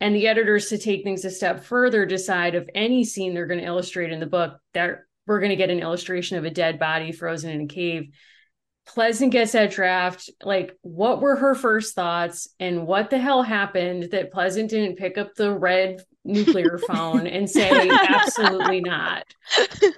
[0.00, 3.60] And the editors, to take things a step further, decide of any scene they're going
[3.60, 6.78] to illustrate in the book that we're going to get an illustration of a dead
[6.78, 8.10] body frozen in a cave
[8.94, 10.30] Pleasant gets that draft.
[10.42, 15.16] Like, what were her first thoughts and what the hell happened that Pleasant didn't pick
[15.16, 19.22] up the red nuclear phone and say, absolutely not?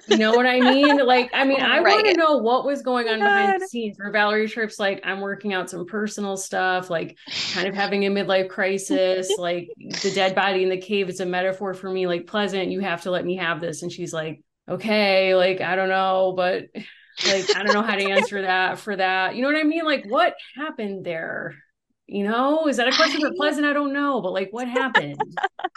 [0.07, 1.03] You know what I mean?
[1.03, 1.95] Like, I mean, I right.
[1.95, 5.01] want to know what was going oh on behind the scenes where Valerie Tripp's like,
[5.03, 7.17] I'm working out some personal stuff, like
[7.53, 9.27] kind of having a midlife crisis.
[9.39, 9.69] like,
[10.03, 12.05] the dead body in the cave is a metaphor for me.
[12.05, 13.81] Like, Pleasant, you have to let me have this.
[13.81, 16.65] And she's like, okay, like, I don't know, but
[17.27, 19.35] like i don't know how to answer that for that.
[19.35, 19.85] You know what i mean?
[19.85, 21.55] Like what happened there?
[22.07, 22.67] You know?
[22.67, 23.65] Is that a question for pleasant?
[23.65, 25.21] I don't know but like what happened?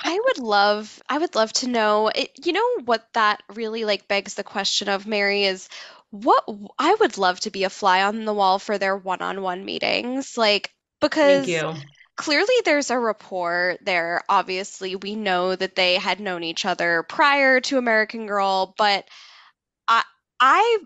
[0.05, 2.09] I would love i would love to know.
[2.09, 5.69] It, you know what that really like begs the question of mary is
[6.11, 6.45] what
[6.79, 10.73] i would love to be a fly on the wall for their one-on-one meetings like
[11.01, 11.47] because
[12.17, 14.23] clearly there's a rapport there.
[14.29, 19.05] Obviously we know that they had known each other prior to american girl but
[19.89, 20.03] I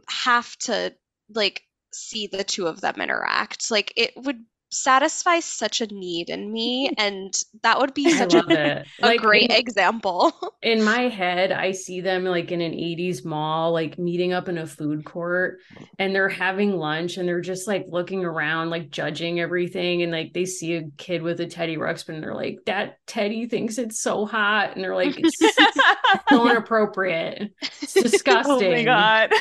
[0.08, 0.94] have to
[1.34, 3.70] like see the two of them interact.
[3.70, 8.44] Like it would satisfy such a need in me and that would be such a,
[8.48, 10.32] a Like great in, example.
[10.62, 14.58] in my head, I see them like in an 80s mall, like meeting up in
[14.58, 15.58] a food court
[15.98, 20.02] and they're having lunch and they're just like looking around, like judging everything.
[20.02, 23.46] And like they see a kid with a Teddy Ruxpin and they're like, that Teddy
[23.46, 24.74] thinks it's so hot.
[24.74, 25.38] And they're like, it's
[26.30, 27.52] so inappropriate.
[27.82, 28.66] It's disgusting.
[28.66, 29.32] oh my god.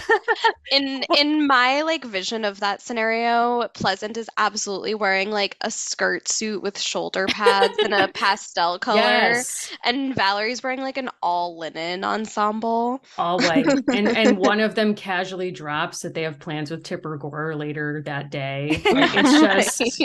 [0.71, 6.29] in in my like vision of that scenario, Pleasant is absolutely wearing like a skirt
[6.29, 8.99] suit with shoulder pads and a pastel color.
[8.99, 9.69] Yes.
[9.83, 13.03] And Valerie's wearing like an all linen ensemble.
[13.17, 17.17] all white and and one of them casually drops that they have plans with tipper
[17.17, 20.01] gore later that day like it's just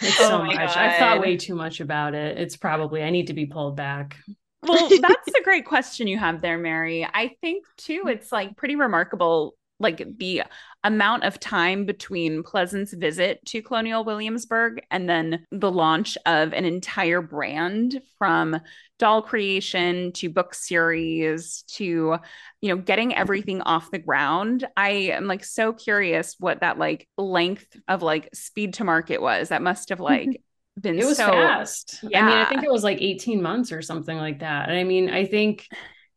[0.00, 3.10] it's Oh so my much i've thought way too much about it it's probably i
[3.10, 4.16] need to be pulled back
[4.62, 7.04] well, that's a great question you have there, Mary.
[7.04, 10.42] I think too, it's like pretty remarkable, like the
[10.84, 16.64] amount of time between Pleasant's visit to Colonial Williamsburg and then the launch of an
[16.64, 18.60] entire brand from
[18.98, 22.16] doll creation to book series to,
[22.60, 24.66] you know, getting everything off the ground.
[24.76, 29.50] I am like so curious what that like length of like speed to market was.
[29.50, 30.42] That must have like
[30.80, 33.72] been it was so fast yeah i mean i think it was like 18 months
[33.72, 35.66] or something like that and i mean i think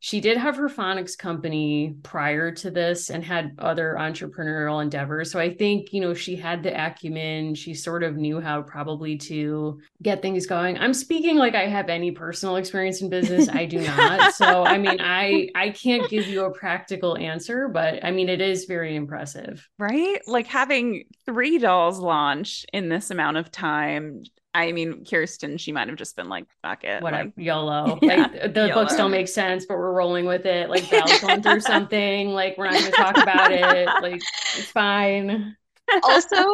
[0.03, 5.31] she did have her phonics company prior to this and had other entrepreneurial endeavors.
[5.31, 7.53] So i think you know she had the acumen.
[7.53, 10.77] She sort of knew how probably to get things going.
[10.79, 13.47] I'm speaking like i have any personal experience in business.
[13.47, 14.33] I do not.
[14.41, 18.41] So i mean i i can't give you a practical answer but i mean it
[18.41, 19.69] is very impressive.
[19.77, 20.19] Right?
[20.25, 24.23] Like having three dolls launch in this amount of time.
[24.53, 27.01] I mean, Kirsten, she might have just been like, fuck it.
[27.01, 27.99] whatever Like, YOLO.
[28.01, 30.69] Yeah, like the books don't make sense, but we're rolling with it.
[30.69, 32.29] Like Val's going through something.
[32.29, 33.87] Like we're not going to talk about it.
[34.01, 34.21] Like
[34.55, 35.55] it's fine.
[36.03, 36.45] also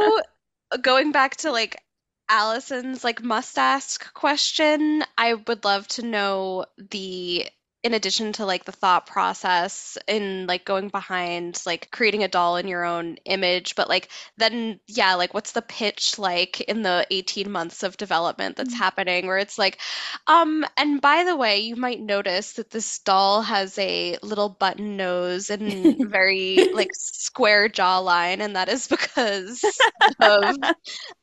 [0.81, 1.77] going back to like
[2.29, 7.47] Allison's like must ask question, I would love to know the
[7.88, 12.58] in addition to like the thought process in like going behind like creating a doll
[12.58, 17.08] in your own image, but like then yeah, like what's the pitch like in the
[17.12, 19.80] 18 months of development that's happening where it's like
[20.28, 24.97] um and by the way, you might notice that this doll has a little button
[24.97, 29.63] nose and very like square jawline and that is because
[30.19, 30.58] of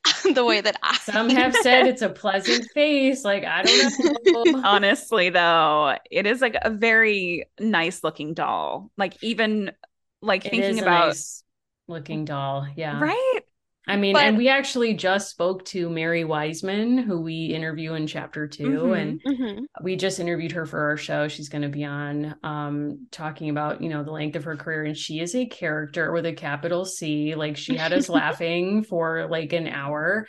[0.35, 3.25] the way that I Some have said it's a pleasant face.
[3.25, 4.61] Like I don't know.
[4.65, 8.91] honestly, though, it is like a very nice looking doll.
[8.97, 9.73] Like, even
[10.21, 11.43] like It thinking is a about, nice
[11.89, 12.67] looking doll.
[12.77, 13.01] Yeah.
[13.01, 13.41] right?
[13.87, 18.07] I mean, But- and we actually just spoke to Mary Wiseman, who we interview in
[18.07, 18.99] chapter 2 Mhm.
[18.99, 19.65] and Mhm.
[19.83, 21.29] we just interviewed her for our show.
[21.29, 24.85] She's going to be on um talking about, you know, the length of her career
[24.85, 27.35] and she is a character with a capital C.
[27.35, 30.27] Like she had us laughing for like an hour.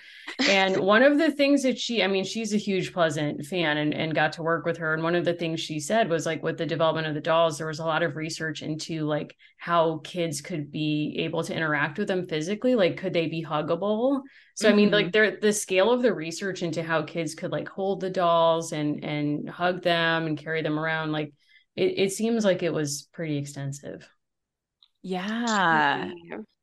[0.49, 3.93] And one of the things that she, I mean, she's a huge Pleasant fan and
[3.93, 6.43] and got to work with her and one of the things she said was like
[6.43, 9.99] with the development of the dolls there was a lot of research into like how
[10.03, 14.21] kids could be able to interact with them physically, like could they be huggable?
[14.55, 15.11] So I mean, like mm-hmm.
[15.11, 19.03] there the scale of the research into how kids could like hold the dolls and
[19.03, 21.33] and hug them and carry them around, like
[21.75, 24.09] it, it seems like it was pretty extensive.
[25.07, 26.09] Yeah.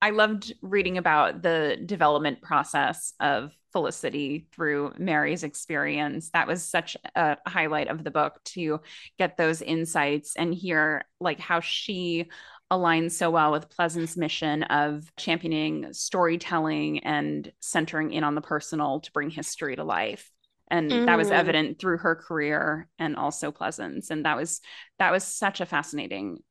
[0.01, 6.31] I loved reading about the development process of Felicity through Mary's experience.
[6.31, 8.81] That was such a highlight of the book to
[9.17, 12.31] get those insights and hear like how she
[12.73, 19.01] aligns so well with Pleasant's mission of championing storytelling and centering in on the personal
[19.01, 20.31] to bring history to life.
[20.71, 21.35] And that was Mhm.
[21.37, 24.11] evident through her career and also Pleasant's.
[24.11, 24.63] And that was
[24.99, 26.43] that was such a fascinating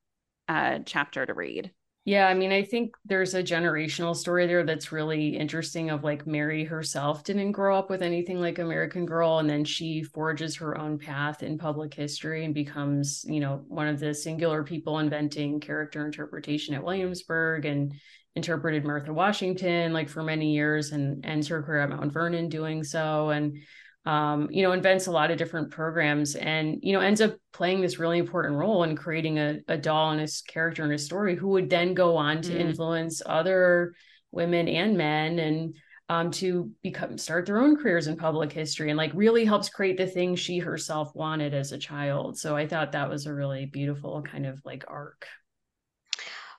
[0.48, 1.72] uh, chapter to read.
[2.04, 6.26] Yeah, I mean, I think there's a generational story there that's really interesting of like
[6.26, 10.76] Mary herself didn't grow up with anything like American Girl, and then she forges her
[10.80, 15.60] own path in public history and becomes, you know, one of the singular people inventing
[15.60, 17.94] character interpretation at Williamsburg and
[18.36, 22.84] interpreted Martha Washington like for many years and ends her career at Mount Vernon doing
[22.84, 23.30] so.
[23.30, 23.60] And
[24.06, 27.82] um, you know, invents a lot of different programs and, you know, ends up playing
[27.82, 31.36] this really important role in creating a, a doll and a character in a story
[31.36, 32.60] who would then go on to Mm.
[32.60, 33.94] influence other
[34.32, 35.76] women and men and
[36.10, 39.98] um, to become start their own careers in public history and like really helps create
[39.98, 42.38] the thing she herself wanted as a child.
[42.38, 45.28] So I thought that was a really beautiful kind of like arc.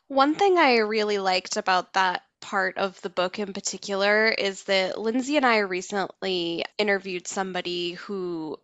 [0.06, 4.98] One thing I really liked about that part of the book in particular is that
[5.00, 8.58] Lindsey and I recently interviewed somebody who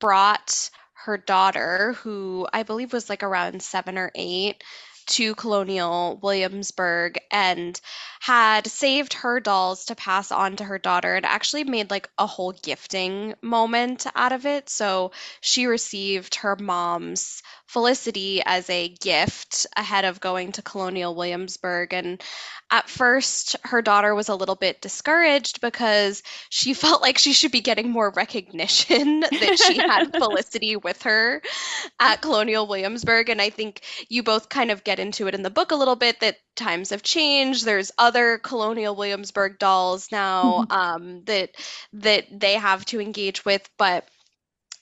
[0.00, 0.70] brought
[1.04, 4.64] her daughter, who I believe was like around seven or eight,
[5.10, 7.80] to Colonial Williamsburg and
[8.20, 12.26] had saved her dolls to pass on to her daughter and actually made like a
[12.26, 14.68] whole gifting moment out of it.
[14.68, 21.94] So she received her mom's Felicity as a gift ahead of going to Colonial Williamsburg.
[21.94, 22.20] And
[22.68, 27.52] at first, her daughter was a little bit discouraged because she felt like she should
[27.52, 31.42] be getting more recognition that she had Felicity with her
[32.00, 33.28] at Colonial Williamsburg.
[33.28, 35.96] And I think you both kind of get into it in the book a little
[35.96, 37.64] bit that times have changed.
[37.64, 41.50] There's other Colonial Williamsburg dolls now um, that
[41.94, 44.06] that they have to engage with, but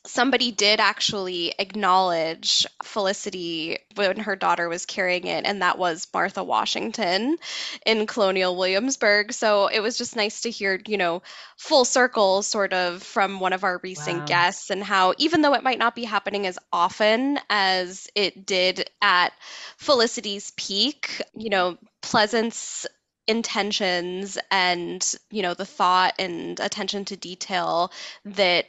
[0.07, 6.43] somebody did actually acknowledge Felicity when her daughter was carrying it, and that was Martha
[6.43, 7.37] Washington
[7.85, 9.33] in Colonial Williamsburg.
[9.33, 11.23] So it was just nice to hear, you know,
[11.57, 14.27] full circle sort of from one of our recent Wow.
[14.27, 18.89] guests, and how even though it might not be happening as often as it did
[19.03, 19.33] at
[19.77, 22.87] Felicity's peak, you know, Pleasant's
[23.27, 27.93] intentions and you know the thought and attention to detail
[28.25, 28.65] that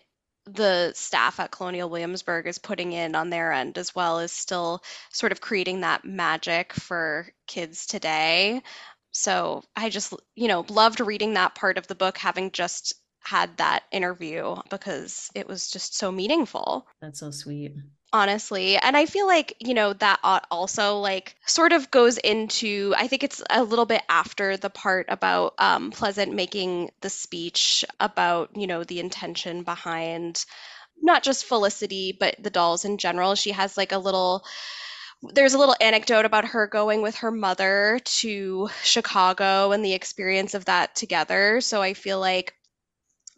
[0.54, 4.82] the staff at Colonial Williamsburg is putting in on their end as well is still
[5.12, 8.62] sort of creating that magic for kids today.
[9.12, 13.58] So I just, you know, loved reading that part of the book, having just had
[13.58, 17.76] that interview because it was just so meaningful That's so sweet.
[18.12, 23.07] Honestly and i feel like you know that also like sort of goes into i
[23.07, 28.49] think it's a little bit after the part about um, pleasant making the speech about
[28.55, 30.45] you know the intention behind
[31.01, 33.36] not just felicity but the dolls in general.
[33.36, 34.43] She has like a little
[35.34, 40.53] there's a little anecdote about her going with her mother to chicago and the experience
[40.53, 41.62] of that together.
[41.62, 42.53] So i feel like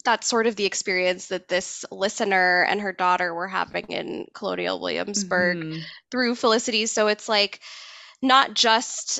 [0.02, 4.80] that's sort of the experience that this listener and her daughter were having in Colonial
[4.82, 5.92] Williamsburg Mhm.
[6.12, 6.86] through Felicity.
[6.86, 7.60] So it's like
[8.22, 9.20] not just,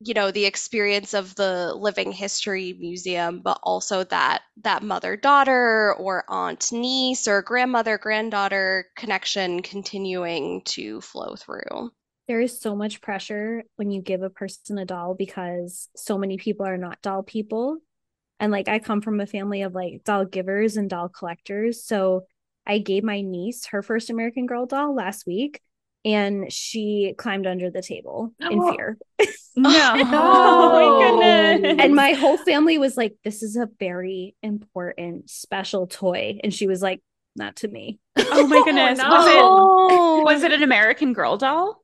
[0.00, 6.24] you know, the experience of the Living History Museum, but also that that mother-daughter or
[6.28, 11.92] aunt niece or grandmother granddaughter connection continuing to flow through.
[12.28, 16.36] there is so much pressure when you give a person a doll because so many
[16.38, 17.78] people are not doll people.
[18.42, 21.84] And like I come from a family of like doll givers and doll collectors.
[21.84, 22.26] So
[22.66, 25.60] I gave my niece her first American Girl doll last week
[26.04, 28.72] and she climbed under the table in Oh.
[28.72, 28.98] fear.
[29.54, 29.68] No.
[30.06, 31.76] Oh my goodness.
[31.84, 36.38] And my whole family was like, this is a very important special toy.
[36.42, 37.00] And she was like,
[37.36, 37.98] not to me.
[38.16, 38.98] Oh my goodness.
[38.98, 39.08] no.
[39.10, 41.81] Was Oh, it was it an American Girl doll?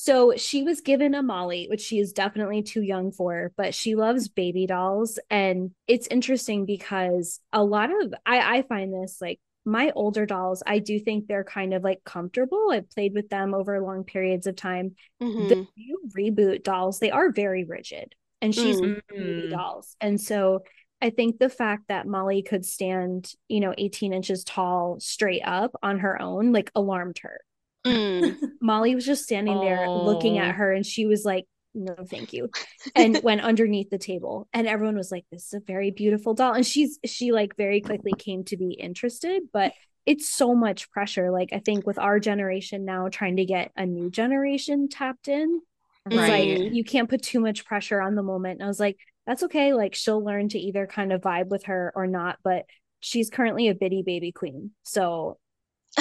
[0.00, 3.96] So she was given a Molly, which she is definitely too young for, but she
[3.96, 5.18] loves baby dolls.
[5.28, 10.62] And it's interesting because a lot of I, I find this like my older dolls,
[10.64, 12.68] I do think they're kind of like comfortable.
[12.70, 14.94] I've played with them over long periods of time.
[15.20, 15.48] Mhm.
[15.48, 18.14] The new reboot dolls, they are very rigid.
[18.40, 19.00] And she's Mm.
[19.08, 19.50] baby Mm.
[19.50, 19.96] dolls.
[20.00, 20.62] And so
[21.02, 25.74] I think the fact that Molly could stand, you know, 18 inches tall straight up
[25.82, 27.40] on her own, like alarmed her.
[27.86, 28.36] Mm.
[28.60, 30.42] Molly was just standing there looking Oh.
[30.42, 32.50] at her and she was like, no, thank you.
[32.94, 34.48] And went underneath the table.
[34.52, 36.54] And everyone was like, this is a very beautiful doll.
[36.54, 39.72] And she's, she like very quickly came to be interested, but
[40.06, 41.30] it's so much pressure.
[41.30, 45.60] Like, I think with our generation now trying to get a new generation tapped in,
[46.06, 46.58] it's Right.
[46.60, 48.54] like you can't put too much pressure on the moment.
[48.60, 49.74] And I was like, that's okay.
[49.74, 52.38] Like, she'll learn to either kind of vibe with her or not.
[52.42, 52.64] But
[53.00, 54.70] she's currently a bitty baby queen.
[54.84, 55.38] So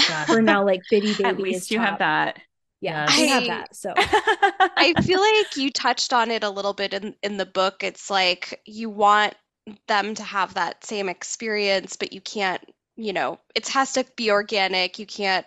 [0.07, 0.43] Got for it.
[0.43, 2.39] now, like bitty baby At is least you have that.
[2.81, 3.17] Yeah, Yes.
[3.17, 3.75] we have that.
[3.75, 7.83] So I feel like you touched on it a little bit in in the book.
[7.83, 9.35] It's like you want
[9.87, 12.63] them to have that same experience, but you can't,
[12.95, 14.99] you know, it has to be organic.
[14.99, 15.45] You can't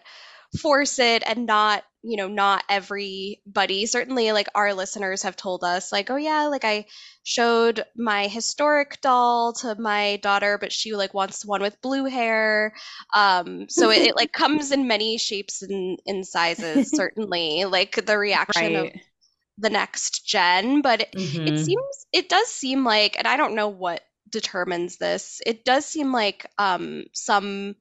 [0.59, 3.87] force it and not, you know, not everybody.
[3.87, 6.87] Certainly like our listeners have told us like, "Oh yeah, like I
[7.23, 12.75] showed my historic doll to my daughter, but she like wants one with blue hair."
[13.15, 17.65] Um, so it, it like comes in many shapes and in sizes, certainly.
[17.67, 18.89] Like the reaction of
[19.59, 23.69] the next gen, but it, it seems it does seem like, and I don't know
[23.69, 25.41] what determines this.
[25.47, 27.77] It does seem like um, some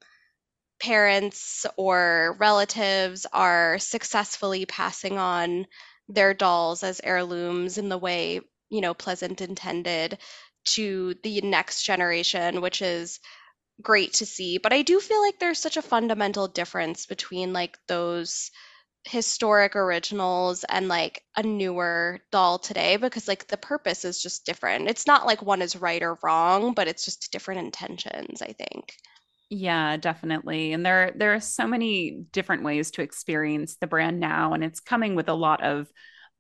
[0.80, 5.67] parents or relatives are successfully passing on
[6.07, 10.17] their dolls as heirlooms in the way you know Pleasant intended
[10.65, 13.19] to the next generation, which is
[13.82, 14.57] great to see.
[14.57, 18.51] But I do feel like there's such a fundamental difference between like those
[19.05, 24.89] historic originals and like a newer doll today because like the purpose is just different.
[24.89, 28.95] It's not like one is right or wrong, but it's just different intentions, I think.
[29.49, 30.73] Yeah, definitely.
[30.73, 34.79] And there there are so many different ways to experience the brand now and it's
[34.79, 35.91] coming with a lot of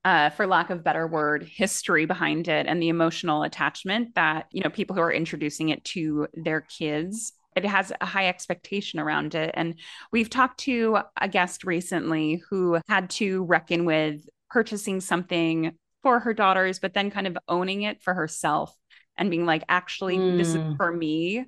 [0.05, 4.61] uh, for lack of better word, history behind it and the emotional attachment that, you
[4.63, 9.35] know, people who are introducing it to their kids, it has a high expectation around
[9.35, 9.51] it.
[9.55, 9.75] And
[10.11, 16.33] we've talked to a guest recently who had to reckon with purchasing something for her
[16.33, 18.73] daughters, but then kind of owning it for herself
[19.17, 20.37] and being like, actually, mm.
[20.37, 20.75] this is hmm.
[20.77, 21.45] for me.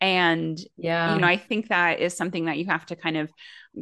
[0.00, 3.30] And, yeah, you know, I think that is something that you have to kind of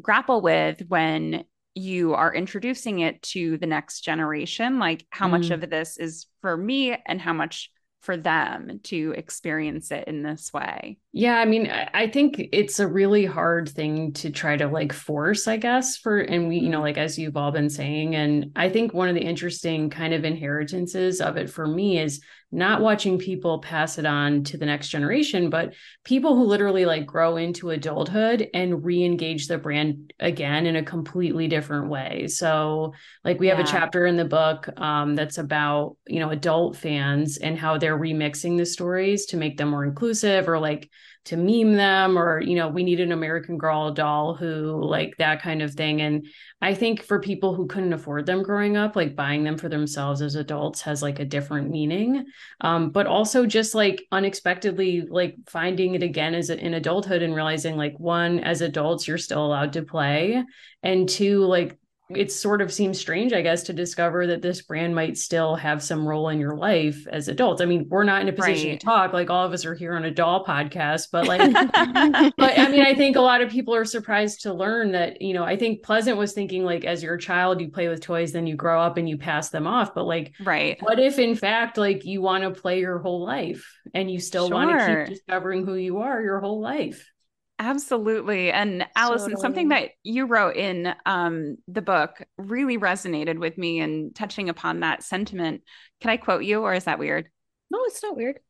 [0.00, 1.44] grapple with when
[1.74, 5.32] you are introducing it to the next generation like how mm.
[5.32, 10.22] much of this is for me and how much for them to experience it in
[10.22, 10.96] this way.
[11.12, 15.48] Yeah, I mean, I think it's a really hard thing to try to like force,
[15.48, 16.84] I guess, for and we, you know, mm-hmm.
[16.84, 20.24] like as you've all been saying and I think one of the interesting kind of
[20.24, 22.22] inheritances of it for me is
[22.52, 25.74] not watching people pass it on to the next generation, but
[26.04, 31.48] people who literally like grow into adulthood and re-engage the brand again in a completely
[31.48, 32.28] different way.
[32.28, 32.94] So,
[33.24, 33.56] like we yeah.
[33.56, 37.78] have a chapter in the book um, that's about you know adult fans and how
[37.78, 40.88] they're remixing the stories to make them more inclusive or like
[41.26, 45.42] to meme them or you know we need an american girl doll who like that
[45.42, 46.00] kind of thing.
[46.00, 46.26] And
[46.62, 50.22] i think for people who couldn't afford them growing up like buying them for themselves
[50.22, 52.26] as adults has like a different meaning.
[52.60, 57.76] Um, but also just like unexpectedly like finding it again as in adulthood and realizing
[57.76, 60.42] like one as adults you're still allowed to play.
[60.82, 61.78] And two like
[62.08, 65.82] it sort of seems strange, I guess, to discover that this brand might still have
[65.82, 67.60] some role in your life as adults.
[67.60, 68.80] I mean, we're not in a position right.
[68.80, 71.40] to talk like all of us are here on a doll podcast, but like,
[72.36, 75.34] but I mean, I think a lot of people are surprised to learn that, you
[75.34, 78.46] know, I think Pleasant was thinking like, as you're child, you play with toys, then
[78.46, 79.94] you grow up and you pass them off.
[79.94, 80.76] But like, right.
[80.80, 84.46] What if in fact, like you want to play your whole life and you still
[84.46, 84.54] sure.
[84.54, 87.10] want to keep discovering who you are your whole life?
[87.58, 88.52] Absolutely.
[88.52, 89.40] And Allison, totally.
[89.40, 94.80] something that you wrote in um, the book really resonated with me and touching upon
[94.80, 95.62] that sentiment.
[96.00, 97.30] Can I quote you or is that weird?
[97.70, 98.40] No, it's not weird.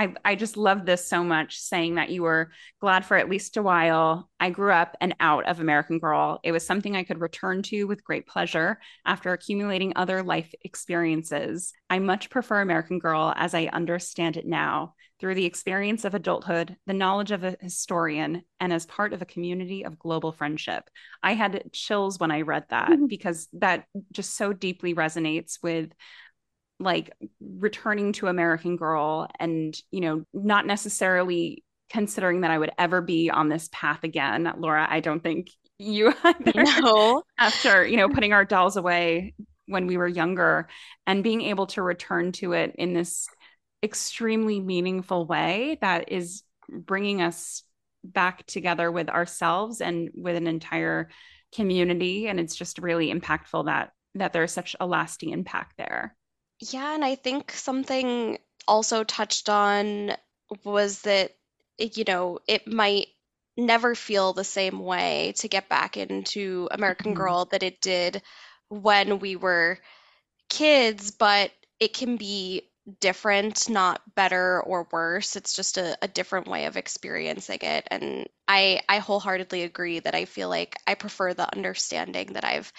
[0.00, 3.58] I, I just love this so much, saying that you were glad for at least
[3.58, 4.30] a while.
[4.40, 6.40] I grew up and out of American Girl.
[6.42, 11.74] It was something I could return to with great pleasure after accumulating other life experiences.
[11.90, 16.76] I much prefer American Girl as I understand it now through the experience of adulthood,
[16.86, 20.88] the knowledge of a historian, and as part of a community of global friendship.
[21.22, 23.04] I had chills when I read that mm-hmm.
[23.04, 25.90] because that just so deeply resonates with
[26.80, 33.00] like returning to American Girl and, you know, not necessarily considering that I would ever
[33.00, 34.52] be on this path again.
[34.58, 36.64] Laura, I don't think you either.
[36.80, 37.22] No.
[37.38, 39.34] After, you know, putting our dolls away
[39.66, 40.68] when we were younger
[41.06, 43.28] and being able to return to it in this
[43.82, 47.62] extremely meaningful way that is bringing us
[48.02, 51.08] back together with ourselves and with an entire
[51.54, 56.16] community and it's just really impactful that that there's such a lasting impact there
[56.60, 58.38] yeah and i think something
[58.68, 60.12] also touched on
[60.64, 61.32] was that
[61.78, 63.06] you know it might
[63.56, 67.22] never feel the same way to get back into american mm-hmm.
[67.22, 68.22] girl that it did
[68.68, 69.78] when we were
[70.48, 75.36] kids but it can be different, not better or worse.
[75.36, 77.86] It's just a, a different way of experiencing it.
[77.90, 82.72] And I, I wholeheartedly agree that I feel like I prefer the understanding that I've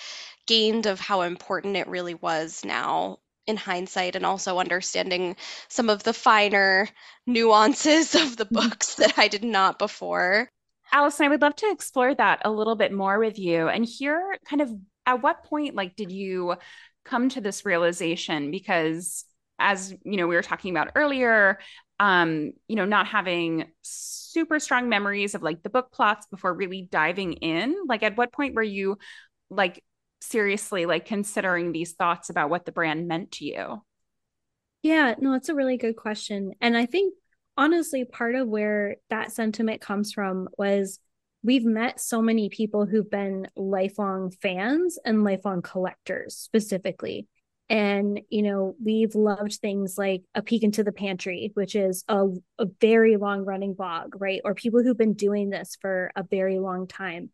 [0.47, 5.35] gained of how important it really was now in hindsight and also understanding
[5.67, 6.87] some of the finer
[7.25, 8.55] nuances of the mm-hmm.
[8.55, 10.49] books that I did not before.
[10.93, 14.37] Allison, I would love to explore that a little bit more with you and hear
[14.45, 14.71] kind of
[15.05, 16.55] at what point like did you
[17.05, 19.25] come to this realization because
[19.57, 21.59] as you know we were talking about earlier
[21.99, 26.87] um you know not having super strong memories of like the book plots before really
[26.91, 28.97] diving in like at what point were you
[29.49, 29.83] like
[30.22, 33.82] seriously like considering these thoughts about what the brand meant to you?
[34.84, 36.53] Yeah no it's a really good question.
[36.61, 37.13] And i think
[37.57, 40.99] honestly part of where that sentiment comes from was
[41.43, 47.28] we've met so many people who've been lifelong fans and lifelong collectors specifically.
[47.69, 52.28] And you know we've loved things like a peek into the pantry which is a,
[52.59, 54.41] a very long running blog right?
[54.43, 57.32] Or people who've been doing this for a very long time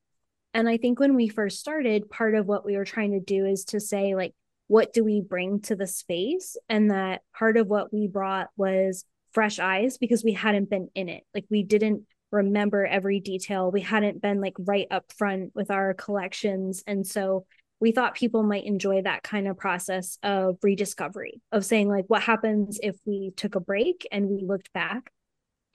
[0.57, 3.45] and i think when we first started part of what we were trying to do
[3.45, 4.33] is to say like
[4.67, 6.57] what do we bring to the space?
[6.69, 11.09] And that part of what we brought was fresh eyes because we hadn't been in
[11.09, 11.23] it.
[11.33, 13.71] Like we didn't remember every detail.
[13.71, 16.83] We hadn't been like right up front with our collections.
[16.85, 17.45] And so
[17.79, 22.23] we thought people might enjoy that kind of process of rediscovery of saying like what
[22.23, 25.11] happens if we took a break and we looked back?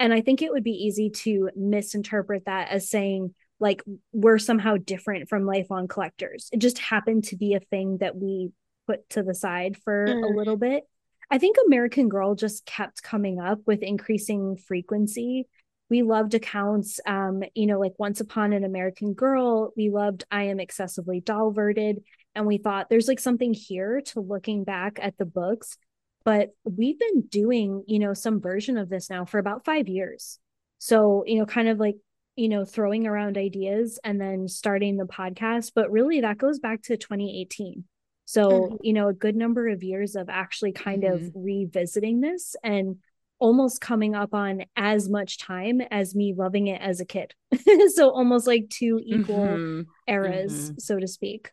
[0.01, 3.83] And i think it would be easy to misinterpret that as saying like
[4.13, 8.51] we're somehow different from lifelong collectors it just happened to be a thing that we
[8.87, 10.23] put to the side for mm.
[10.23, 10.85] a little bit.
[11.31, 15.49] I think American Girl just kept coming up with increasing frequency.
[15.89, 19.73] We loved accounts, um, you know, like Once Upon an American Girl.
[19.77, 22.03] We loved I Am Excessively Dollverted.
[22.35, 25.77] And we thought there's like something here to looking back at the books.
[26.25, 30.39] But we've been doing, you know, some version of this now for about five years.
[30.79, 31.97] So, you know, kind of like
[32.37, 35.72] you know, throwing around ideas and then starting the podcast.
[35.74, 37.85] But really, that goes back to 2018.
[38.24, 38.76] So, mm-hmm.
[38.83, 41.26] you know, a good number of years of actually kind mm-hmm.
[41.26, 42.97] of revisiting this and
[43.39, 47.35] almost coming up on as much time as me loving it as a kid.
[47.95, 49.83] so, almost like two equal mm-hmm.
[50.07, 50.78] eras, mm-hmm.
[50.78, 51.51] so to speak.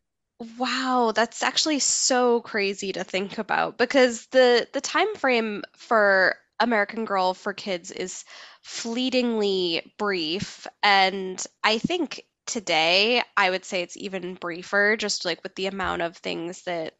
[0.57, 7.05] Wow, that's actually so crazy to think about because the the time frame for American
[7.05, 8.26] Girl for kids is
[8.62, 10.68] fleetingly brief.
[10.84, 16.01] And I think today, I would say it's even briefer, just like with the amount
[16.01, 16.93] of things that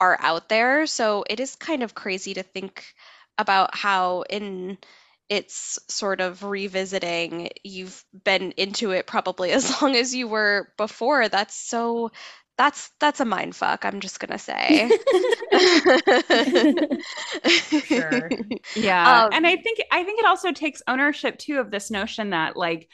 [0.00, 0.86] are out there.
[0.86, 2.84] So it is kind of crazy to think
[3.38, 4.78] about how, in
[5.28, 11.28] its sort of revisiting, you've been into it probably as long as you were before.
[11.28, 12.10] That's so
[12.60, 14.90] that's that's a mind fuck i'm just gonna say.
[17.86, 18.30] Sure.
[18.76, 19.24] Yeah.
[19.24, 22.56] Um, and i think i think it also takes ownership too of this notion that
[22.56, 22.88] like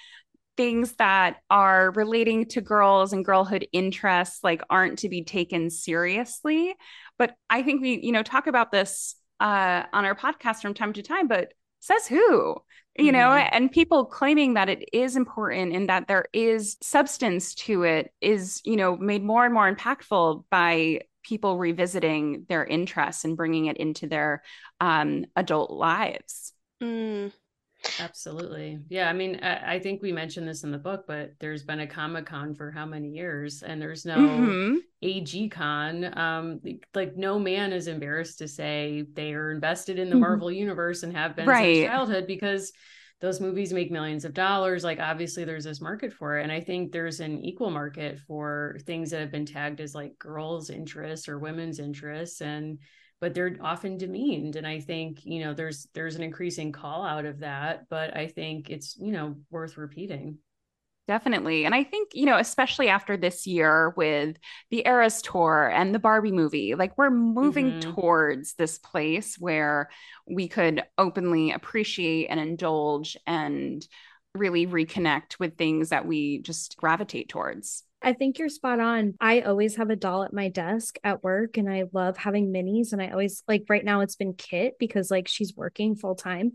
[0.56, 6.76] things that are relating to girls and girlhood interests like aren't to be taken seriously.
[7.18, 10.92] But i think we you know talk about this uh on our podcast from time
[10.92, 12.56] to time but says who
[12.98, 13.48] you know mm-hmm.
[13.52, 18.60] and people claiming that it is important and that there is substance to it is
[18.64, 23.76] you know made more and more impactful by people revisiting their interests and bringing it
[23.76, 24.42] into their
[24.80, 27.32] um, adult lives mm.
[28.00, 28.78] Absolutely.
[28.88, 29.08] Yeah.
[29.08, 31.86] I mean, I, I, think we mentioned this in the book, but there's been a
[31.86, 33.62] Comic Con for how many years?
[33.62, 34.76] And there's no mm-hmm.
[35.02, 36.18] AG Con.
[36.18, 36.60] Um,
[36.94, 40.22] like, no man is embarrassed to say they are invested in the mm-hmm.
[40.22, 41.76] Marvel Universe and have been right.
[41.76, 42.72] since childhood because
[43.20, 44.84] those movies make millions of dollars.
[44.84, 46.42] Like, obviously, there's this market for it.
[46.42, 50.18] And I think there's an equal market for things that have been tagged as like
[50.18, 52.40] girls' interests or women's interests.
[52.40, 52.78] And
[53.20, 57.24] but they're often demeaned and i think you know there's there's an increasing call out
[57.24, 60.38] of that but i think it's you know worth repeating
[61.08, 61.64] Definitely.
[61.64, 64.38] And I think, you know, especially after this year with
[64.70, 67.92] the Eras tour and the Barbie movie, like we're moving mm-hmm.
[67.92, 69.88] towards this place where
[70.28, 73.86] we could openly appreciate and indulge and
[74.34, 77.84] really reconnect with things that we just gravitate towards.
[78.06, 79.14] I think you're spot on.
[79.20, 82.92] I always have a doll at my desk at work and I love having minis.
[82.92, 86.52] And I always like right now it's been Kit because like she's working full time.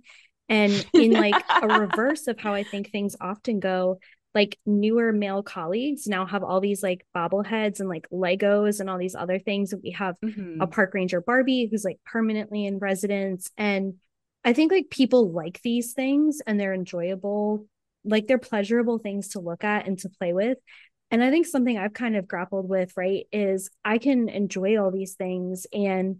[0.47, 3.99] And in like a reverse of how I think things often go,
[4.33, 8.97] like newer male colleagues now have all these like bobbleheads and like Legos and all
[8.97, 9.73] these other things.
[9.83, 10.61] We have mm-hmm.
[10.61, 13.51] a park ranger Barbie who's like permanently in residence.
[13.57, 13.95] And
[14.45, 17.67] I think like people like these things and they're enjoyable,
[18.05, 20.57] like they're pleasurable things to look at and to play with.
[21.11, 24.91] And I think something I've kind of grappled with, right, is I can enjoy all
[24.91, 25.67] these things.
[25.73, 26.17] And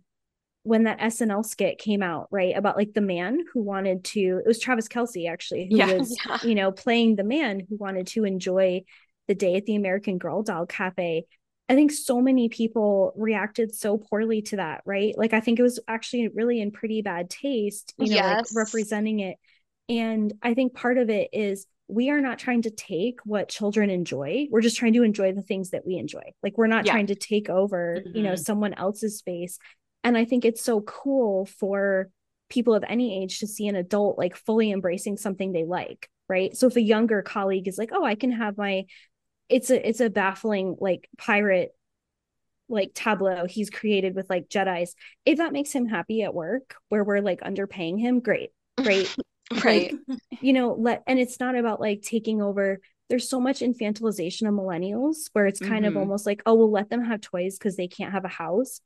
[0.63, 4.47] when that SNL skit came out, right, about like the man who wanted to, it
[4.47, 6.37] was Travis Kelce actually, who yeah, was, yeah.
[6.43, 8.83] you know, playing the man who wanted to enjoy
[9.27, 11.25] the day at the American Girl Doll Cafe.
[11.69, 15.17] I think so many people reacted so poorly to that, right?
[15.17, 18.53] Like, I think it was actually really in pretty bad taste, you know, yes.
[18.53, 19.37] like representing it.
[19.87, 23.89] And I think part of it is we are not trying to take what children
[23.89, 24.47] enjoy.
[24.49, 26.33] We're just trying to enjoy the things that we enjoy.
[26.41, 26.93] Like we're not yeah.
[26.93, 28.15] trying to take over, mm-hmm.
[28.15, 28.41] you know, mm-hmm.
[28.41, 29.59] someone else's space.
[30.03, 32.09] And I think it's so cool for
[32.49, 36.55] people of any age to see an adult like fully embracing something they like, right?
[36.55, 38.85] So if a younger colleague is like, "Oh, I can have my
[39.49, 41.75] it's a it's a baffling like pirate
[42.69, 44.95] like tableau he's created with like Jedi's.
[45.25, 48.51] If that makes him happy at work where we're like underpaying him, great.
[48.81, 49.13] Great.
[49.63, 49.93] right.
[50.07, 52.79] Like, you know let and it's not about like taking over.
[53.09, 55.97] There's so much infantilization of millennials where it's kind mm-hmm.
[55.97, 58.81] of almost like oh we'll let them have toys because they can't have a house.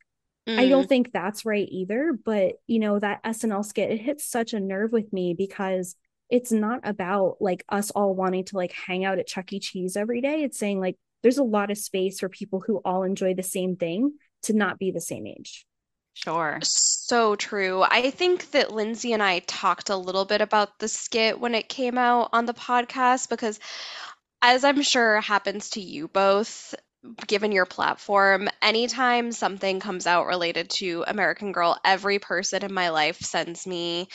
[0.48, 0.60] Mm.
[0.60, 4.54] i don't think that's right either but you know that snl skit it hits such
[4.54, 5.96] a nerve with me because
[6.30, 9.60] it's not about like us all wanting to like hang out at chuck e.
[9.60, 10.44] Cheese every day.
[10.44, 13.76] It's saying like there's a lot of space for people who all enjoy the same
[13.76, 14.14] thing
[14.44, 15.66] to not be the same age
[16.16, 16.60] Sure.
[16.64, 17.84] So true.
[17.84, 21.70] I think that Lindsey and I talked a little bit about the skit when it
[21.70, 23.60] came out on the podcast because,
[24.42, 26.76] as I'm sure happens to you both,
[27.28, 32.90] given your platform, anytime something comes out related to American Girl, every person in my
[32.90, 34.10] life sends me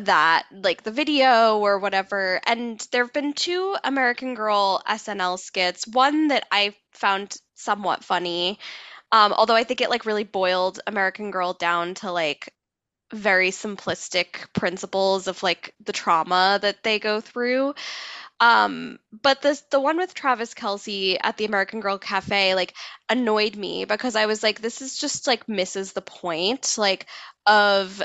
[0.00, 2.40] that, like the video or whatever.
[2.46, 8.58] And there have been two American Girl SNL skits, one that I found somewhat funny
[9.12, 12.52] Um, although I think it like really boiled American Girl down to like
[13.12, 17.74] very simplistic principles of like the trauma that they go through.
[18.40, 22.74] Um, but this the one with Travis Kelce at the American Girl Cafe like
[23.08, 27.06] annoyed me because I was like, this is just like misses the point like
[27.46, 28.02] of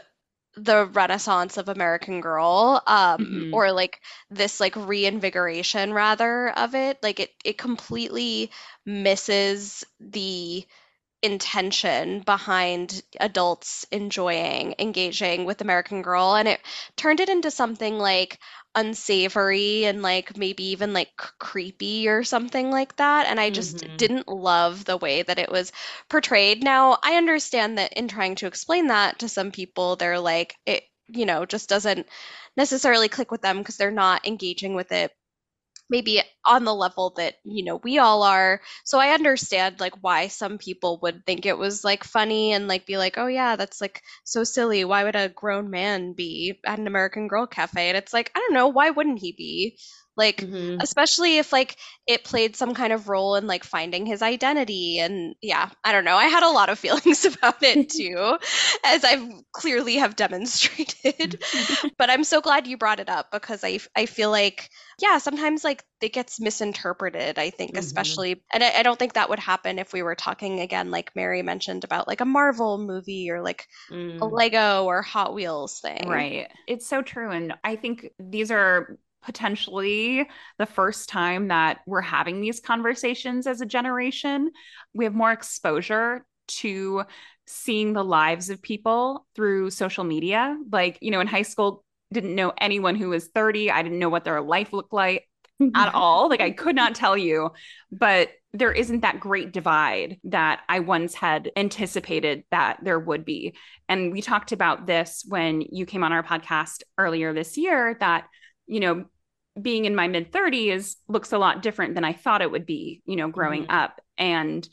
[0.55, 3.49] the renaissance of American Girl, um, Mhm.
[3.53, 3.99] or like
[4.29, 6.99] this like reinvigoration rather of it.
[7.03, 8.51] Like it it completely
[8.85, 10.65] misses the
[11.23, 16.61] intention behind adults enjoying engaging with American Girl and it
[16.97, 18.39] turned it into something like
[18.75, 23.97] unsavory and like maybe even like creepy or something like that and I just Mhm.
[23.97, 25.71] didn't love the way that it was
[26.09, 26.63] portrayed.
[26.63, 30.83] Now, I understand that in trying to explain that to some people they're like it
[31.07, 32.07] you know just doesn't
[32.57, 35.11] necessarily click with them because they're not engaging with it
[35.89, 38.61] maybe on the level that you know we all are.
[38.85, 42.85] So i understand like why some people would think it was like funny and like
[42.85, 44.85] be like oh yeah that's like so silly.
[44.85, 47.89] Why would a grown man be at an american girl cafe?
[47.89, 48.67] And it's like i don't know.
[48.67, 49.77] Why wouldn't he be
[50.15, 50.83] like Mhm.
[50.83, 55.35] especially if like it played some kind of role in like finding his identity and
[55.41, 58.37] yeah i don't know i had a lot of feelings about it too
[58.85, 61.35] as i clearly have demonstrated
[61.97, 64.69] but i'm so glad you brought it up because i i feel like
[65.01, 67.73] yeah sometimes like it gets misinterpreted i think Mhm.
[67.77, 71.11] especially and I, I don't think that would happen if we were talking again like
[71.15, 73.67] mary mentioned about like a marvel movie or like
[74.21, 74.27] a Mm.
[74.27, 76.47] lego or hot wheels thing Right.
[76.67, 77.29] It's so true.
[77.31, 83.61] And I think these are potentially the first time that we're having these conversations as
[83.61, 84.51] a generation.
[84.93, 87.03] We have more exposure to
[87.45, 90.57] seeing the lives of people through social media.
[90.71, 93.71] Like, you know, in high school, didn't know anyone who was 30.
[93.71, 95.27] I didn't know what their life looked like
[95.75, 96.29] at all.
[96.29, 97.51] Like I could not tell you,
[97.91, 103.55] but there isn't that great divide that I once had anticipated that there would be.
[103.89, 108.27] And we talked about this when you came on our podcast earlier this year that,
[108.67, 109.05] you know,
[109.61, 113.01] being in my mid 30s looks a lot different than I thought it would be,
[113.05, 113.69] you know, growing Mhm.
[113.69, 114.01] up.
[114.17, 114.67] And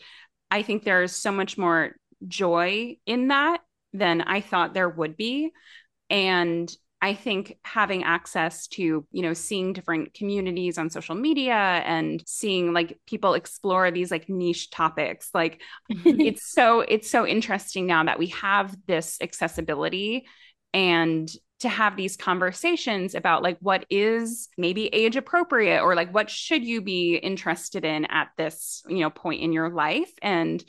[0.51, 1.97] I think there's so much more
[2.28, 3.61] joy in that
[3.93, 5.51] than I thought there would be.
[6.11, 12.22] And I think having access to, you know, seeing different communities on social media and
[12.26, 15.62] seeing like people explore these like niche topics, like
[16.05, 20.26] it's so it's so interesting now that we have this accessibility
[20.74, 26.30] and to have these conversations about like what is maybe age appropriate or like what
[26.30, 30.12] should you be interested in at this you know point in your life?
[30.22, 30.64] And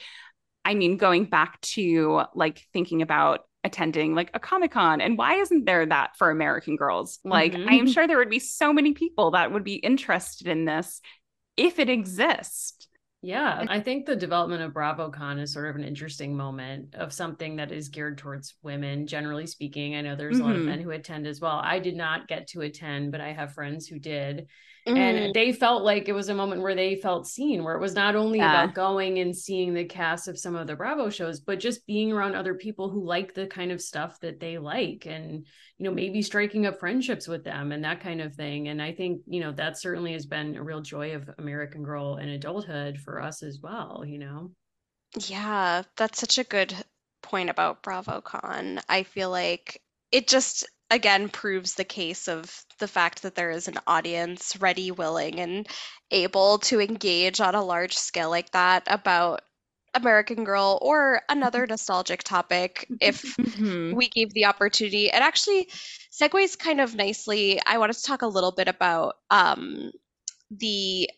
[0.63, 5.35] i mean going back to like thinking about attending like a comic con and why
[5.35, 7.19] isn't there that for american girls?
[7.23, 7.67] Like Mhm.
[7.69, 11.01] i am sure there would be so many people that would be interested in this
[11.57, 12.87] if it exists
[13.23, 17.57] Yeah, I think the development of BravoCon is sort of an interesting moment of something
[17.57, 19.95] that is geared towards women, generally speaking.
[19.95, 20.65] I know there's a lot of Mhm.
[20.65, 21.59] men who attend as well.
[21.63, 24.47] I did not get to attend, but I have friends who did.
[24.87, 24.97] Mm.
[24.97, 27.93] And they felt like it was a moment where they felt seen, where it was
[27.93, 28.47] not only Yeah.
[28.47, 32.11] about going and seeing the cast of some of the Bravo shows, but just being
[32.11, 35.45] around other people who like the kind of stuff that they like and,
[35.77, 38.69] you know, maybe striking up friendships with them and that kind of thing.
[38.69, 42.15] And I think, you know, that certainly has been a real joy of American Girl
[42.15, 44.51] and adulthood for us as well, you know?
[45.17, 46.75] Yeah, that's such a good
[47.21, 48.81] point about BravoCon.
[48.89, 53.67] I feel like it just again proves the case of the fact that there is
[53.67, 55.67] an audience ready, willing, and
[56.11, 59.41] able to engage on a large scale like that about
[59.95, 63.97] American Girl or another nostalgic topic if Mhm.
[63.97, 65.07] we gave the opportunity.
[65.07, 65.69] It actually
[66.11, 67.61] segues kind of nicely.
[67.65, 69.91] I wanted to talk a little bit about um,
[70.51, 71.09] the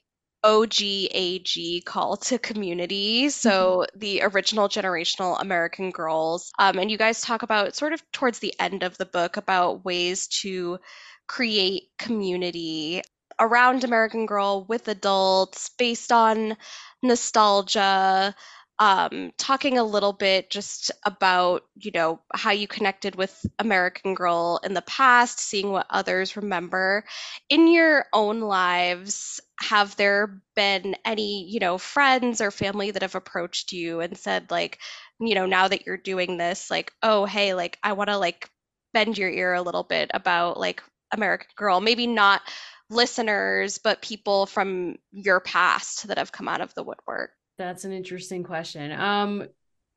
[0.44, 3.30] OGAG call to community.
[3.30, 6.52] So the original generational American girls.
[6.60, 9.86] Um, and you guys talk about sort of towards the end of the book about
[9.86, 10.80] ways to
[11.28, 13.02] create community
[13.40, 16.58] around American Girl with adults based on
[17.02, 18.36] nostalgia.
[18.80, 24.60] Um, talking a little bit just about, you know, how you connected with American Girl
[24.64, 27.06] in the past, seeing what others remember.
[27.50, 33.16] In your own lives, have there been any, you know, friends or family that have
[33.16, 34.80] approached you and said, like,
[35.20, 38.50] you know, now that you're doing this, like, oh, hey, like, I want to, like,
[38.94, 41.80] bend your ear a little bit about, like, American Girl?
[41.80, 42.42] Maybe not
[42.90, 47.32] listeners, but people from your past that have come out of the woodwork.
[47.58, 48.92] That's an interesting question.
[48.92, 49.48] Um,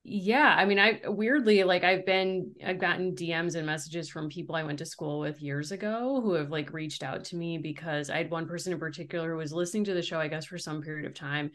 [0.05, 4.55] yeah, I mean, I weirdly like I've been I've gotten DMs and messages from people
[4.55, 8.09] I went to school with years ago who have like reached out to me because
[8.09, 10.59] I had one person in particular who was listening to the show, I guess, for
[10.59, 11.51] some period of time.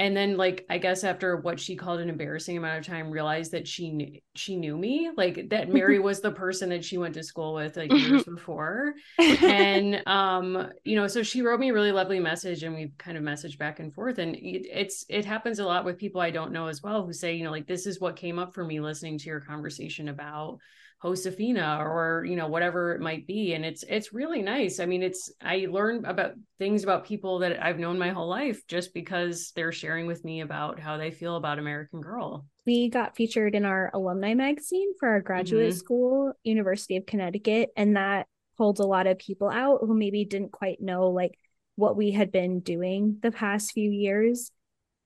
[0.00, 3.52] And then like i guess after what she called an embarrassing amount of time realized
[3.52, 7.14] that she knew she knew me like that mary was the person that she went
[7.14, 8.94] to school with like years before.
[9.42, 13.16] And um you know so she wrote me a really lovely message and we kind
[13.18, 14.18] of messaged back and forth.
[14.18, 17.12] And it, it's it happens a lot with people i don't know as well who
[17.12, 20.08] say you know like this is what came up for me listening to your conversation
[20.08, 20.58] about
[21.02, 24.80] Josefina or you know whatever it might be and it's it's really nice.
[24.80, 28.66] I mean it's I learn about things about people that I've known my whole life
[28.66, 32.44] just because they're sharing with me about how they feel about American Girl.
[32.66, 35.78] We got featured in our alumni magazine for our graduate mm-hmm.
[35.78, 38.26] school, University of Connecticut, and that
[38.58, 41.32] pulled a lot of people out who maybe didn't quite know like
[41.76, 44.52] what we had been doing the past few years.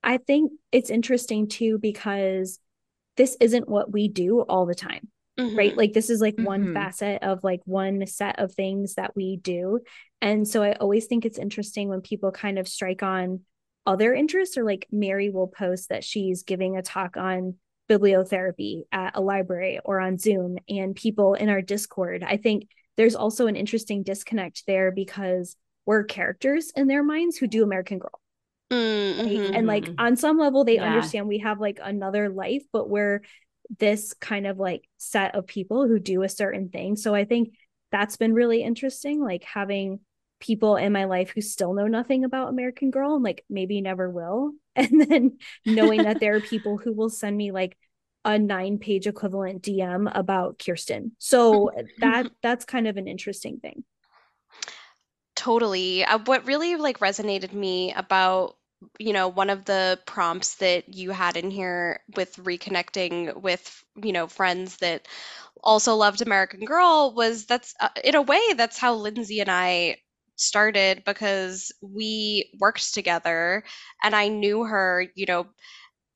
[0.03, 2.59] I think it's interesting too because
[3.15, 5.07] this isn't what we do all the time
[5.37, 5.57] mm-hmm.
[5.57, 6.45] right like this is like mm-hmm.
[6.45, 9.79] one facet of like one set of things that we do
[10.21, 13.41] and so i always think it's interesting when people kind of strike on
[13.85, 17.55] other interests or like mary will post that she's giving a talk on
[17.89, 22.67] bibliotherapy at a library or on zoom and people in our discord i think
[22.97, 25.55] there's also an interesting disconnect there because
[25.85, 28.19] we're characters in their minds who do american girl
[28.71, 29.53] mm-hmm.
[29.53, 30.85] and like on some level they yeah.
[30.85, 33.21] understand we have like another life but we're
[33.77, 36.95] this kind of like set of people who do a certain thing.
[36.95, 37.53] So I think
[37.91, 39.99] that's been really interesting, like having
[40.39, 44.09] people in my life who still know nothing about American Girl and like maybe never
[44.09, 44.53] will.
[44.77, 47.77] And then knowing that there are people who will send me like
[48.25, 51.13] a nine page equivalent DM about Kirsten.
[51.17, 53.85] So that that's kind of an interesting thing.
[55.35, 56.03] Totally.
[56.03, 58.57] Uh, what really like resonated me about
[58.99, 64.11] you know, one of the prompts that you had in here with reconnecting with, you
[64.11, 65.07] know, friends that
[65.63, 69.97] also loved American Girl was that's uh, in a way that's how Lindsey and I
[70.37, 73.63] started because we worked together
[74.03, 75.47] and I knew her, you know,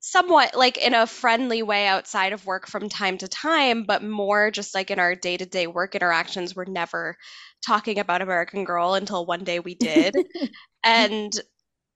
[0.02, 4.50] somewhat like in a friendly way outside of work from time to time, but more
[4.52, 7.18] just like in our day to day work interactions, we're never
[7.66, 10.16] talking about American Girl until one day we did.
[10.84, 11.34] and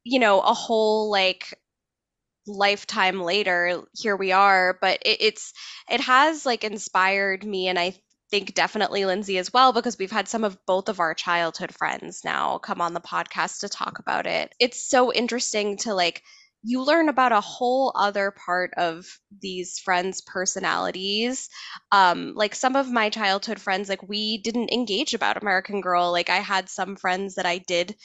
[0.04, 1.54] you know, a whole like
[2.48, 4.78] lifetime later, here we are.
[4.82, 5.54] But it, it's
[5.90, 7.96] it has like inspired me, and I
[8.32, 12.22] think definitely Lindsey as well, because we've had some of both of our childhood friends
[12.26, 14.54] now come on the podcast to talk about it.
[14.60, 16.24] It's so interesting to like
[16.66, 19.06] you learn about a whole other part of
[19.42, 21.50] these friends' personalities.
[21.92, 26.12] Um, like some of my childhood friends, like we didn't engage about American Girl.
[26.12, 27.96] Like I had some friends that I did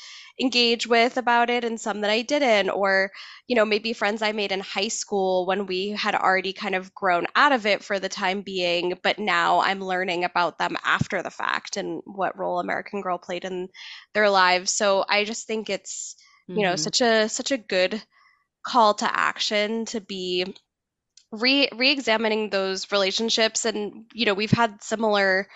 [0.41, 2.71] engage with about it and some that I didn't.
[2.71, 3.13] Or,
[3.47, 6.93] you know, maybe friends I made in high school when we had already kind of
[6.93, 11.23] grown out of it for the time being, but now I'm learning about them after
[11.23, 13.69] the fact and what role American Girl played in
[14.15, 14.73] their lives.
[14.73, 16.17] So I just think it's,
[16.49, 16.77] you know, mm-hmm.
[16.77, 18.03] such a such a good
[18.69, 20.55] call to action to be
[21.33, 23.65] re re-examining those relationships.
[23.65, 25.49] And you know we've had similar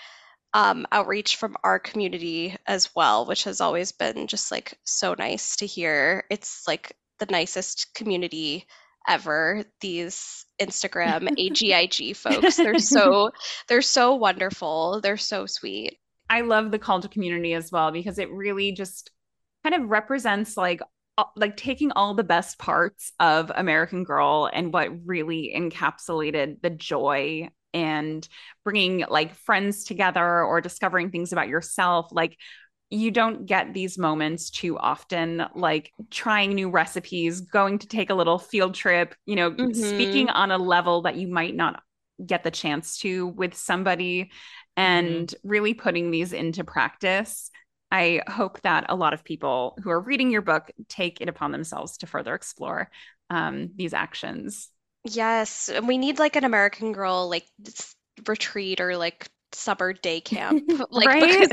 [0.55, 5.57] um, outreach from our community as well which has always been just like so nice
[5.57, 6.25] to hear.
[6.31, 8.67] It's like the nicest community
[9.09, 12.57] ever these instagram agig folks.
[12.57, 13.31] They're so
[13.69, 15.01] they're so wonderful.
[15.03, 15.99] They're so sweet.
[16.31, 19.11] I love the call to community as well because it really just
[19.63, 20.81] kind of represents like
[21.37, 27.49] like taking all the best parts of American Girl and what really encapsulated the joy
[27.75, 28.27] and
[28.65, 32.37] bringing like friends together or discovering things about yourself like
[32.91, 38.15] you don't get these moments too often like trying new recipes going to take a
[38.15, 39.73] little field trip you know mm-hmm.
[39.73, 41.83] speaking on a level that you might not
[42.25, 44.31] get the chance to with somebody
[44.77, 45.49] and mm-hmm.
[45.49, 47.51] really putting these into practice
[47.93, 51.53] I hope that a lot of people who are reading your book take it upon
[51.53, 52.91] themselves to further explore
[53.29, 54.71] um, these actions.
[55.05, 57.45] Yes, and we need like an American Girl like
[58.27, 60.65] retreat or like summer day camp.
[60.91, 61.53] Like right?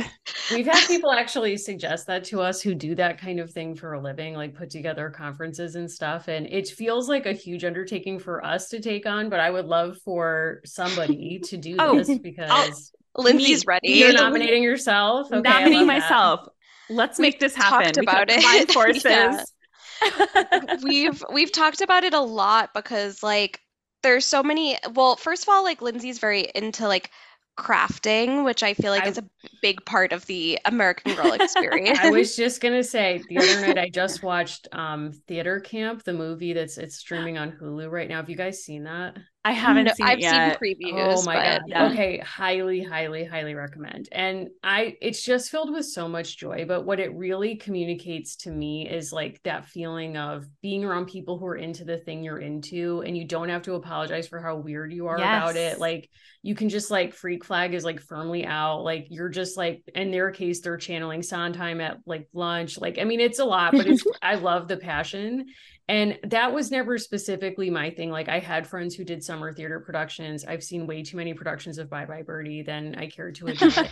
[0.49, 3.93] we've had people actually suggest that to us who do that kind of thing for
[3.93, 6.29] a living, like put together conferences and stuff.
[6.29, 9.65] And it feels like a huge undertaking for us to take on, but I would
[9.65, 13.89] love for somebody to do oh, this because I'll, Lindsey's ready.
[13.89, 15.27] You're nominating yourself.
[15.31, 16.45] Okay, nominating myself.
[16.45, 16.93] That.
[16.93, 17.93] Let's make this happen.
[17.93, 18.71] Talked about it.
[18.71, 19.53] Forces.
[20.83, 23.61] we've we've talked about it a lot because like
[24.03, 24.77] there's so many.
[24.93, 27.11] Well, first of all, like Lindsey's very into like
[27.59, 29.25] crafting, which I feel like I, is a
[29.61, 31.99] big part of the American Girl experience.
[32.01, 36.13] I was just gonna say the other night I just watched um Theater Camp, the
[36.13, 38.17] movie that's it's streaming on Hulu right now.
[38.17, 39.17] Have you guys seen that?
[39.45, 40.59] I haven't No, seen I've it yet.
[40.61, 41.15] seen previews.
[41.17, 41.61] Oh my but- god.
[41.67, 41.85] yeah.
[41.87, 44.09] Okay, highly highly highly recommend.
[44.11, 48.51] And I it's just filled with so much joy, but what it really communicates to
[48.51, 52.39] me is like that feeling of being around people who are into the thing you're
[52.39, 55.79] into and you don't have to apologize for how weird you are about it.
[55.79, 56.09] Like
[56.43, 58.83] you can just like freak flag is like firmly out.
[58.83, 62.77] Like you're just like in their case they're channeling Sondheim at like lunch.
[62.77, 65.45] Like I mean it's a lot, but it's I love the passion.
[65.89, 68.11] And that was never specifically my thing.
[68.11, 70.45] Like I had friends who did summer theater productions.
[70.45, 73.91] I've seen way too many productions of Bye Bye Birdie than I care to admit.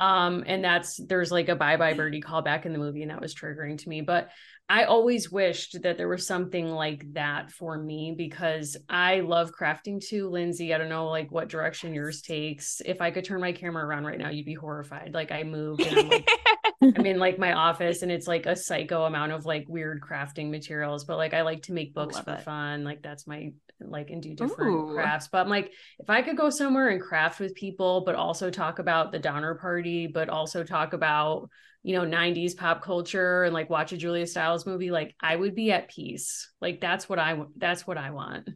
[0.00, 3.20] um, and that's there's like a Bye Bye Birdie callback in the movie, and that
[3.20, 4.00] was triggering to me.
[4.00, 4.30] But
[4.68, 10.04] I always wished that there was something like that for me because I love crafting
[10.04, 10.74] too, Lindsey.
[10.74, 12.82] I don't know like what direction yours takes.
[12.84, 15.14] If I could turn my camera around right now, you'd be horrified.
[15.14, 16.28] Like I moved and I'm like
[16.82, 20.50] I'm in like my office and it's like a psycho amount of like weird crafting
[20.50, 22.42] materials, but like I like to make books for it.
[22.42, 22.84] fun.
[22.84, 24.94] Like that's my like and do different Ooh.
[24.94, 25.28] crafts.
[25.28, 28.78] But I'm like, if I could go somewhere and craft with people, but also talk
[28.78, 31.48] about the Donner Party, but also talk about
[31.82, 35.54] you know 90s pop culture and like watch a Julia Stiles movie, like I would
[35.54, 36.50] be at peace.
[36.60, 38.48] Like that's what I that's what I want.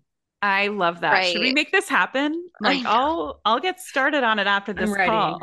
[0.42, 1.26] I love that.
[1.26, 2.48] Should we make this happen?
[2.60, 2.84] Like.
[2.86, 5.10] I'll I'll get started on it after this ready.
[5.10, 5.38] call.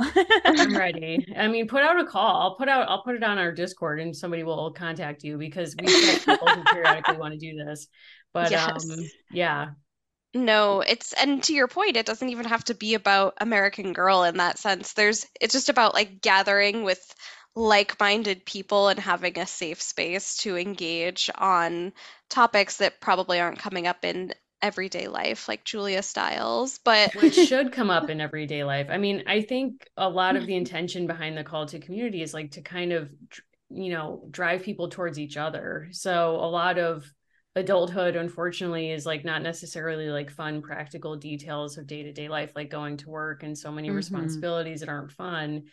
[0.45, 1.25] I'm ready.
[1.37, 2.41] I mean, put out a call.
[2.41, 5.75] I'll put out I'll put it on our Discord and somebody will contact you because
[5.75, 7.87] we have people who periodically want to do this.
[8.33, 8.71] But Yes.
[8.91, 9.69] um yeah.
[10.33, 14.23] No, it's and to your point, it doesn't even have to be about American Girl
[14.23, 14.93] in that sense.
[14.93, 17.13] There's it's just about like gathering with
[17.55, 21.91] like-minded people and having a safe space to engage on
[22.29, 26.79] topics that probably aren't coming up in everyday life, like Julia Stiles.
[26.79, 28.87] But Which should come up in everyday life.
[28.89, 32.33] I mean, I think a lot of the intention behind the call to community is
[32.33, 33.09] like to kind of
[33.71, 35.89] you know, drive people towards each other.
[35.91, 37.05] So a lot of
[37.55, 42.97] adulthood unfortunately is like not necessarily like fun practical details of day-to-day life like going
[42.97, 43.91] to work and so many Mhm.
[43.91, 45.63] responsibilities that aren't fun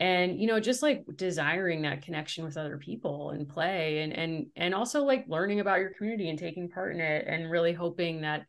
[0.00, 4.46] and you know just like desiring that connection with other people and play and and
[4.56, 8.22] and also like learning about your community and taking part in it and really hoping
[8.22, 8.44] that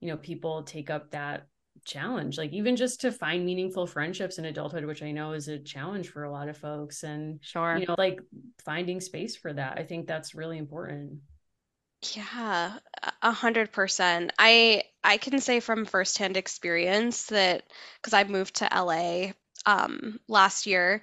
[0.00, 1.46] you know people take up that
[1.86, 5.58] challenge like even just to find meaningful friendships in adulthood which i know is a
[5.58, 7.80] challenge for a lot of folks and Sure.
[7.80, 8.20] you know like
[8.64, 11.18] finding space for that i think that's really important
[12.14, 14.32] Yeah, a a hundred percent.
[14.38, 17.64] I I can say from firsthand experience that
[17.96, 19.32] because I moved to LA
[19.66, 21.02] um last year,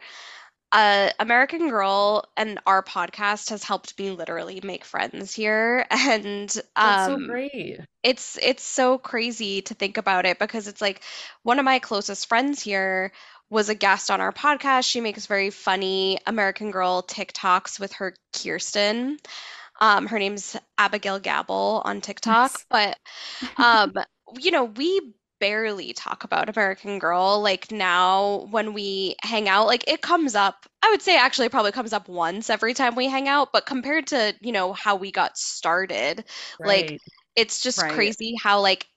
[0.71, 5.85] uh American Girl and our podcast has helped me literally make friends here.
[5.91, 10.81] And that's so um great it's it's so crazy to think about it because it's
[10.81, 11.01] like
[11.43, 13.11] one of my closest friends here
[13.49, 14.89] was a guest on our podcast.
[14.89, 19.17] She makes very funny American Girl TikToks with her Kirsten.
[19.79, 22.65] Um, her name's Abigail Gabble on TikTok, Nice.
[22.69, 22.97] but
[23.57, 23.93] um,
[24.39, 27.41] you know, we barely talk about American Girl.
[27.41, 31.51] Like now when we hang out, like it comes up, I would say actually it
[31.51, 34.95] probably comes up once every time we hang out, but compared to, you know, how
[34.95, 36.25] we got started,
[36.63, 36.93] like
[37.35, 37.87] it's just Right.
[37.87, 38.87] crazy how like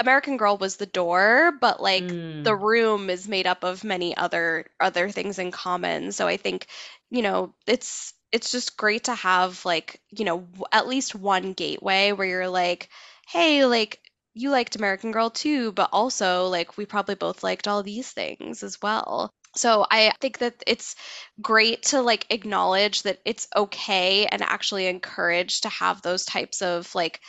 [0.00, 2.44] American Girl was the door, but like Mm.
[2.44, 6.12] the room is made up of many other other things in common.
[6.12, 6.66] So I think,
[7.10, 12.12] you know, it's it's just great to have like, you know, at least one gateway
[12.12, 12.88] where you're like,
[13.28, 14.00] hey, like
[14.38, 18.62] you liked American Girl too, but also like we probably both liked all these things
[18.62, 19.30] as well.
[19.56, 20.94] So I think that it's
[21.40, 26.94] great to like acknowledge that it's okay and actually encourage to have those types of
[26.94, 27.20] like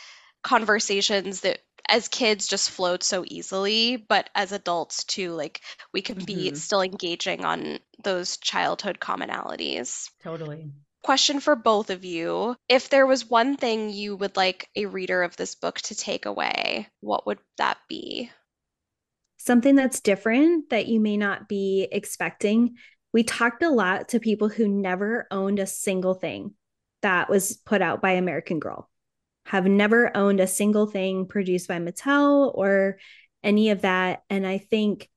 [0.42, 5.60] conversations that as kids just flowed so easily, but as adults too, like
[5.92, 6.54] we can be Mhm.
[6.54, 10.08] still engaging on those childhood commonalities.
[10.20, 10.70] totally
[11.02, 12.56] Question for both of you.
[12.68, 16.26] If there was one thing you would like a reader of this book to take
[16.26, 18.30] away, what would that be?
[19.40, 22.76] something that's different that you may not be expecting.
[23.12, 26.52] We talked a lot to people who never owned a single thing
[27.00, 28.90] that was put out by American Girl,
[29.46, 32.98] have never owned a single thing produced by Mattel or
[33.42, 34.22] any of that.
[34.28, 35.08] And I think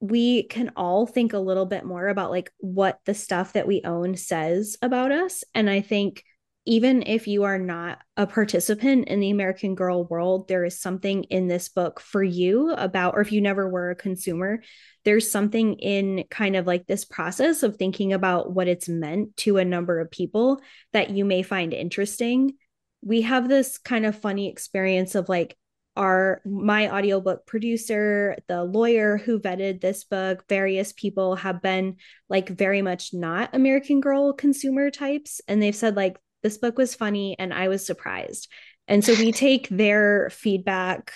[0.00, 3.82] we can all think a little bit more about like what the stuff that we
[3.84, 5.42] own says about us.
[5.54, 6.22] And I think
[6.66, 11.24] even if you are not a participant in the American Girl world, there is something
[11.24, 14.62] in this book for you about, or if you never were a consumer,
[15.04, 19.56] there's something in kind of like this process of thinking about what it's meant to
[19.56, 20.60] a number of people
[20.92, 22.52] that you may find interesting.
[23.00, 25.56] We have this kind of funny experience of like,
[25.98, 31.96] our my audiobook producer the lawyer who vetted this book various people have been
[32.28, 36.94] like very much not american girl consumer types and they've said like this book was
[36.94, 38.50] funny and I was surprised.
[38.86, 41.12] And so we take their feedback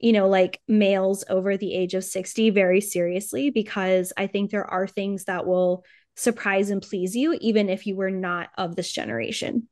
[0.00, 4.66] you know, like males over the age of 60 very seriously because I think there
[4.66, 5.82] are things that will
[6.14, 9.66] surprise and please you, even if you were not of this generation.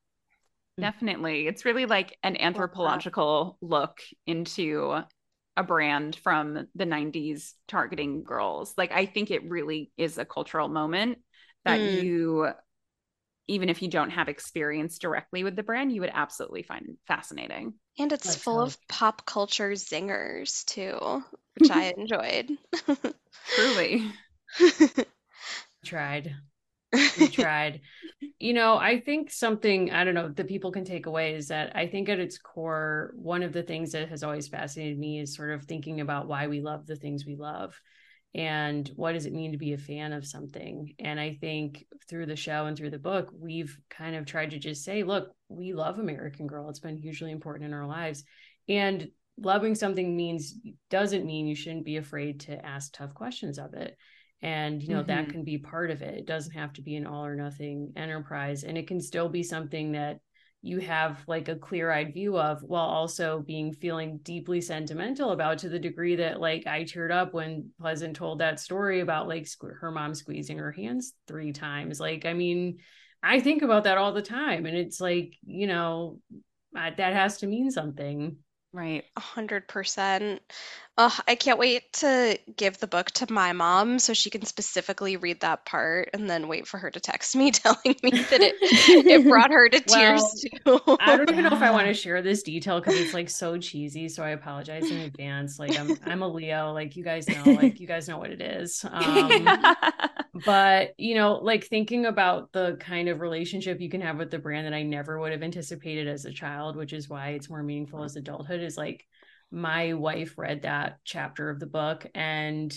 [0.81, 1.47] Definitely.
[1.47, 5.03] It's really like an anthropological look into
[5.57, 8.75] a brand from the 90s targeting girls.
[8.79, 11.19] Like, I think it really is a cultural moment
[11.65, 12.03] that mm.
[12.03, 12.49] you,
[13.49, 17.75] even if you don't have experience directly with the brand, you would absolutely find fascinating.
[17.99, 18.69] And it's Let's full hope.
[18.69, 21.23] of pop culture zingers too,
[21.59, 22.57] which I enjoyed.
[23.57, 24.11] Truly.
[25.85, 26.35] Tried
[27.19, 27.81] we tried.
[28.39, 31.75] You know, I think something, I don't know, that people can take away is that
[31.75, 35.35] I think at its core, one of the things that has always fascinated me is
[35.35, 37.81] sort of thinking about why we love the things we love
[38.35, 40.95] and what does it mean to be a fan of something.
[40.99, 44.59] And I think through the show and through the book, we've kind of tried to
[44.59, 46.69] just say, look, we love American Girl.
[46.71, 48.25] It's been hugely important in our lives.
[48.69, 50.55] And loving something means
[50.91, 53.97] doesn't mean you shouldn't be afraid to ask tough questions of it
[54.43, 55.09] and you know mm-hmm.
[55.09, 57.93] that can be part of it it doesn't have to be an all or nothing
[57.97, 60.19] enterprise and it can still be something that
[60.65, 65.69] you have like a clear-eyed view of while also being feeling deeply sentimental about to
[65.69, 69.49] the degree that like I teared up when Pleasant told that story about like
[69.81, 72.79] her mom squeezing her hands three times like I mean
[73.25, 76.21] I think about that all the time and it's like you know
[76.73, 78.37] that has to mean something
[78.75, 79.05] Right.
[79.17, 80.41] A hundred percent.
[80.99, 85.17] Oh, I can't wait to give the book to my mom so she can specifically
[85.17, 88.57] read that part and then wait for her to text me telling me that it
[88.61, 90.81] it brought her to tears too.
[91.01, 93.57] I don't even know if I want to share this detail because it's like so
[93.57, 94.07] cheesy.
[94.11, 95.59] So I apologize in advance.
[95.59, 98.43] Like I'm I'm a Leo, like you guys know, like you guys know what it
[98.43, 98.85] is.
[98.85, 99.49] Um,
[100.45, 104.39] but you know, like thinking about the kind of relationship you can have with the
[104.39, 107.63] brand that I never would have anticipated as a child, which is why it's more
[107.63, 109.07] meaningful as adulthood, is like
[109.53, 112.75] my wife read that chapter of the book and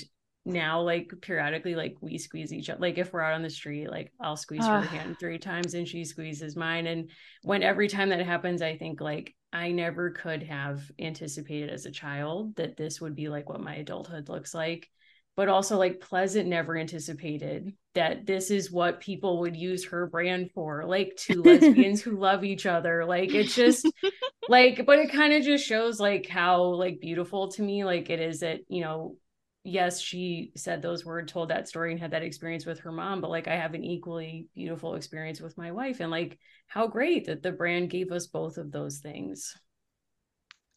[0.47, 3.89] now like periodically like we squeeze each other like if we're out on the street
[3.89, 4.81] like i'll squeeze uh.
[4.81, 7.09] her hand three times and she squeezes mine and
[7.41, 11.91] when every time that happens i think like i never could have anticipated as a
[11.91, 14.87] child that this would be like what my adulthood looks like
[15.35, 20.51] but also like Pleasant never anticipated that this is what people would use her brand
[20.53, 23.05] for, like two lesbians who love each other.
[23.05, 23.91] Like it's just
[24.47, 28.19] like, but it kind of just shows like how like beautiful to me like it
[28.19, 29.17] is that, you know,
[29.63, 33.21] yes, she said those words, told that story and had that experience with her mom,
[33.21, 37.25] but like I have an equally beautiful experience with my wife and like how great
[37.25, 39.55] that the brand gave us both of those things.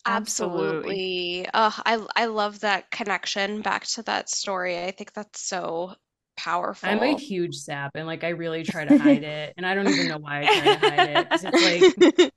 [0.07, 1.47] Absolutely.
[1.53, 4.83] Oh, I I love that connection back to that story.
[4.83, 5.95] I think that's so
[6.39, 6.89] powerful.
[6.89, 9.55] I'm a huge sap and like I really try to hide it.
[9.57, 11.29] And I don't even know why I try to hide it.
[11.33, 12.33] It's like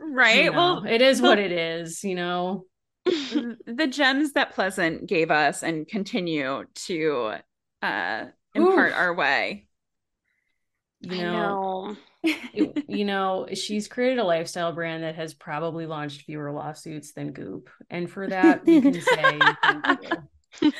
[0.00, 0.44] right.
[0.44, 2.64] You know, well, it is what it is, you know.
[3.04, 7.34] the gems that Pleasant gave us and continue to
[7.82, 8.98] uh impart Oof.
[8.98, 9.68] our way.
[11.00, 11.96] You know, know
[12.88, 17.70] you know, she's created a lifestyle brand that has probably launched fewer lawsuits than Goop.
[17.90, 20.12] And for that, we can say thank
[20.60, 20.70] you.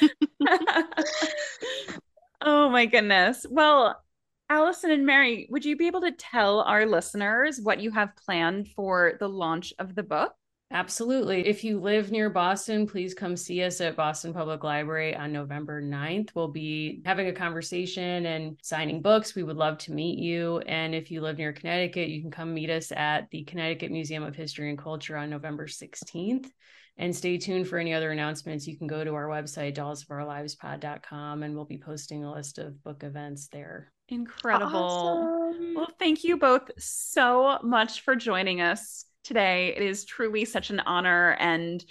[2.47, 3.45] Oh my goodness.
[3.51, 4.03] Well,
[4.49, 8.69] Allison and Mary, would you be able to tell our listeners what you have planned
[8.69, 10.33] for the launch of the book?
[10.71, 11.47] Absolutely.
[11.47, 15.81] If you live near Boston, please come see us at Boston Public Library on November
[15.81, 16.31] 9th.
[16.35, 19.35] We'll be having a conversation and signing books.
[19.35, 20.59] We would love to meet you.
[20.61, 24.25] And if you live near Connecticut, you can come meet us at the Connecticut Museum
[24.25, 26.47] of History and Culture on November 16th.
[26.99, 28.67] And stay tuned for any other announcements.
[28.67, 33.05] You can go to our website, dollsofourlivespod.com, and we'll be posting a list of book
[33.05, 33.93] events there.
[34.09, 35.51] Incredible.
[35.51, 35.75] Awesome.
[35.75, 39.75] Well, thank you both so much for joining us today.
[39.77, 41.85] It is truly such an honor and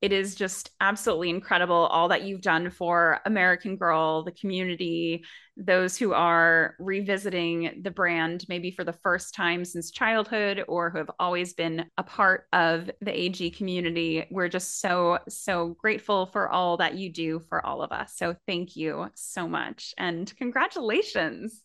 [0.00, 5.24] it is just absolutely incredible all that you've done for American Girl, the community,
[5.56, 10.98] those who are revisiting the brand maybe for the first time since childhood or who
[10.98, 14.26] have always been a part of the AG community.
[14.30, 18.14] We're just so, so grateful for all that you do for all of us.
[18.14, 21.62] So thank you so much and congratulations.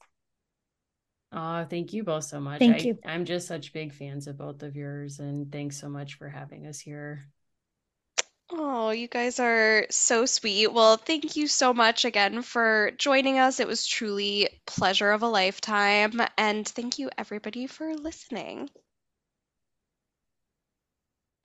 [1.31, 2.59] Oh, thank you both so much.
[2.59, 2.99] Thank I, you.
[3.05, 6.65] I'm just such big fans of both of yours, and thanks so much for having
[6.65, 7.27] us here.
[8.51, 10.67] Oh, you guys are so sweet.
[10.73, 13.59] Well, thank you so much again for joining us.
[13.59, 18.69] It was truly pleasure of a lifetime, and thank you everybody for listening.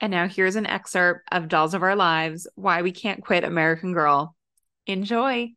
[0.01, 3.93] And now here's an excerpt of Dolls of Our Lives: Why We Can't Quit American
[3.93, 4.35] Girl.
[4.87, 5.53] Enjoy.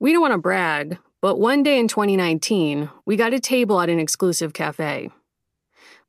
[0.00, 3.88] We don't want to brag, but one day in 2019, we got a table at
[3.90, 5.10] an exclusive cafe.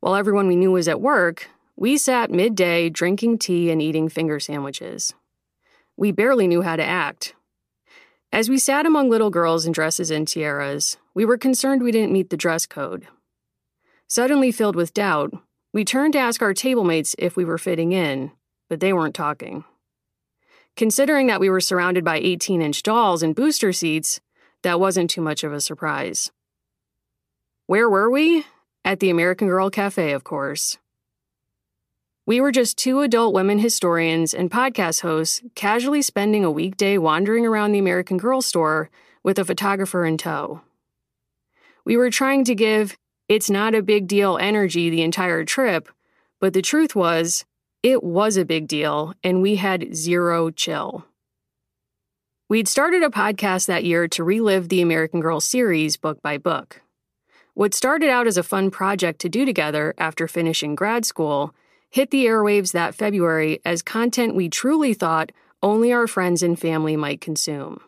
[0.02, 4.40] While everyone we knew was at work, we sat midday drinking tea and eating finger
[4.40, 5.14] sandwiches.
[5.98, 7.36] We barely knew how to act.
[8.32, 12.14] As we sat among little girls in dresses and tiaras, we were concerned we didn't
[12.14, 13.08] meet the dress code.
[14.08, 15.34] Suddenly filled with doubt,
[15.74, 18.32] we turned to ask our table mates if we were fitting in,
[18.70, 19.66] but they weren't talking.
[20.78, 24.22] Considering that we were surrounded by 18 inch dolls and booster seats,
[24.64, 26.32] that wasn't too much of a surprise.
[27.68, 28.46] Where were we?
[28.86, 30.78] At the American Girl Cafe, of course.
[32.26, 37.46] We were just two adult women historians and podcast hosts casually spending a weekday wandering
[37.46, 38.90] around the American Girl store
[39.24, 40.62] with a photographer in tow.
[41.86, 42.98] We were trying to give
[43.28, 45.90] it's not a big deal energy the entire trip,
[46.40, 47.46] but the truth was,
[47.84, 51.06] it was a big deal, and we had zero chill.
[52.50, 56.82] We'd started a podcast that year to relive the American Girl series book by book.
[57.60, 61.54] What started out as a fun project to do together after finishing grad school
[61.90, 66.96] hit the airwaves that February as content we truly thought only our friends and family
[66.96, 67.82] might consume.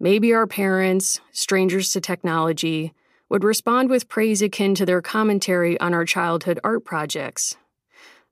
[0.00, 2.94] Maybe our parents, strangers to technology,
[3.28, 7.58] would respond with praise akin to their commentary on our childhood art projects.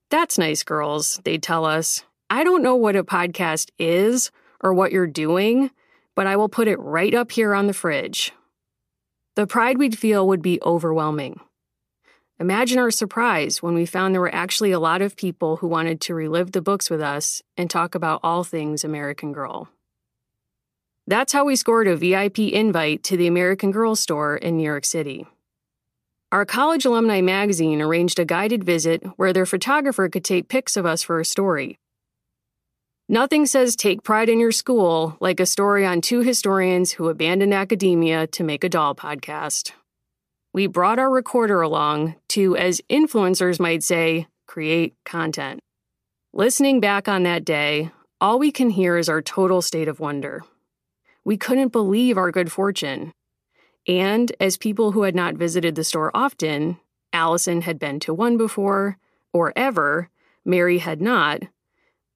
[0.09, 2.03] That's nice, girls, they'd tell us.
[2.31, 5.69] I don't know what a podcast is or what you're doing,
[6.15, 8.33] but I will put it right up here on the fridge.
[9.35, 11.39] The pride we'd feel would be overwhelming.
[12.37, 16.01] Imagine our surprise when we found there were actually a lot of people who wanted
[16.01, 19.69] to relive the books with us and talk about all things American Girl.
[21.07, 24.85] That's how we scored a VIP invite to the American Girl store in New York
[24.85, 25.27] City.
[26.31, 30.85] Our college alumni magazine arranged a guided visit where their photographer could take pics of
[30.85, 31.77] us for a story.
[33.11, 37.53] Nothing says take pride in your school like a story on two historians who abandoned
[37.53, 39.73] academia to make a doll podcast
[40.53, 45.59] we brought our recorder along to, as influencers might say, create content.
[46.33, 50.43] Listening back on that day, all we can hear is our total state of wonder.
[51.23, 53.13] We couldn't believe our good fortune.
[53.87, 56.77] And as people who had not visited the store often,
[57.13, 58.97] Allison had been to one before,
[59.33, 60.09] or ever,
[60.43, 61.43] Mary had not,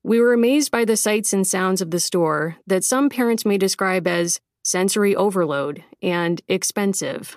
[0.05, 3.57] we were amazed by the sights and sounds of the store that some parents may
[3.57, 7.35] describe as sensory overload and expensive.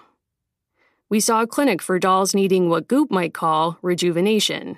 [1.08, 4.76] We saw a clinic for dolls needing what Goop might call rejuvenation,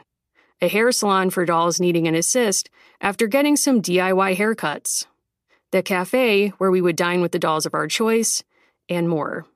[0.63, 5.07] a hair salon for dolls needing an assist after getting some DIY haircuts,
[5.73, 8.45] the cafe where we would dine with the dolls of our choice,
[8.89, 9.47] and more.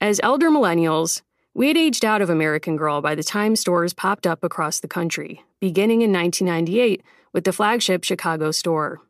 [0.00, 1.20] As elder millennials,
[1.52, 4.88] we had aged out of American Girl by the time stores popped up across the
[4.88, 7.02] country, beginning in 1998
[7.32, 9.00] with the flagship Chicago store.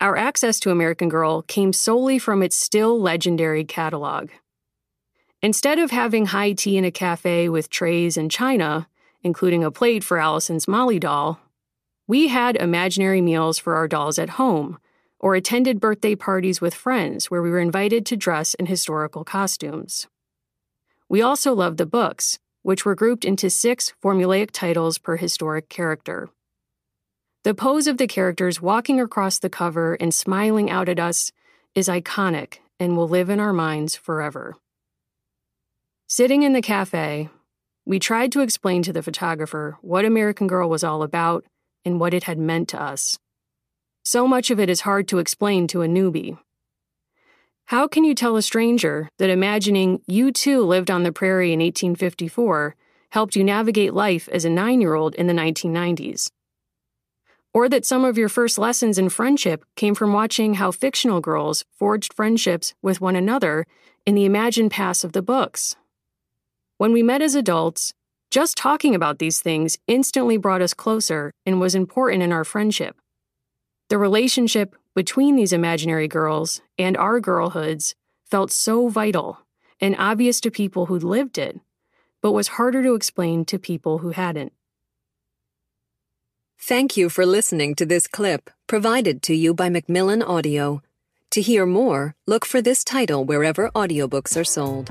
[0.00, 4.30] Our access to American Girl came solely from its still legendary catalog.
[5.40, 8.88] Instead of having high tea in a cafe with trays and china,
[9.22, 11.40] including a plate for Allison's Molly doll,
[12.06, 14.78] we had imaginary meals for our dolls at home,
[15.18, 20.06] or attended birthday parties with friends where we were invited to dress in historical costumes.
[21.08, 26.30] We also loved the books, which were grouped into six formulaic titles per historic character.
[27.44, 31.30] The pose of the characters walking across the cover and smiling out at us
[31.74, 34.56] is iconic and will live in our minds forever.
[36.06, 37.28] Sitting in the cafe,
[37.84, 41.44] we tried to explain to the photographer what American Girl was all about
[41.84, 43.18] and what it had meant to us.
[44.04, 46.38] So much of it is hard to explain to a newbie.
[47.68, 51.60] How can you tell a stranger that imagining you too lived on the prairie in
[51.60, 52.76] 1854
[53.12, 56.28] helped you navigate life as a nine year old in the 1990s?
[57.54, 61.64] Or that some of your first lessons in friendship came from watching how fictional girls
[61.72, 63.64] forged friendships with one another
[64.04, 65.74] in the imagined past of the books?
[66.76, 67.94] When we met as adults,
[68.30, 72.96] just talking about these things instantly brought us closer and was important in our friendship.
[73.88, 77.94] The relationship between these imaginary girls and our girlhoods
[78.24, 79.40] felt so vital
[79.80, 81.60] and obvious to people who'd lived it,
[82.22, 84.52] but was harder to explain to people who hadn't.
[86.58, 90.80] Thank you for listening to this clip provided to you by Macmillan Audio.
[91.32, 94.90] To hear more, look for this title wherever audiobooks are sold.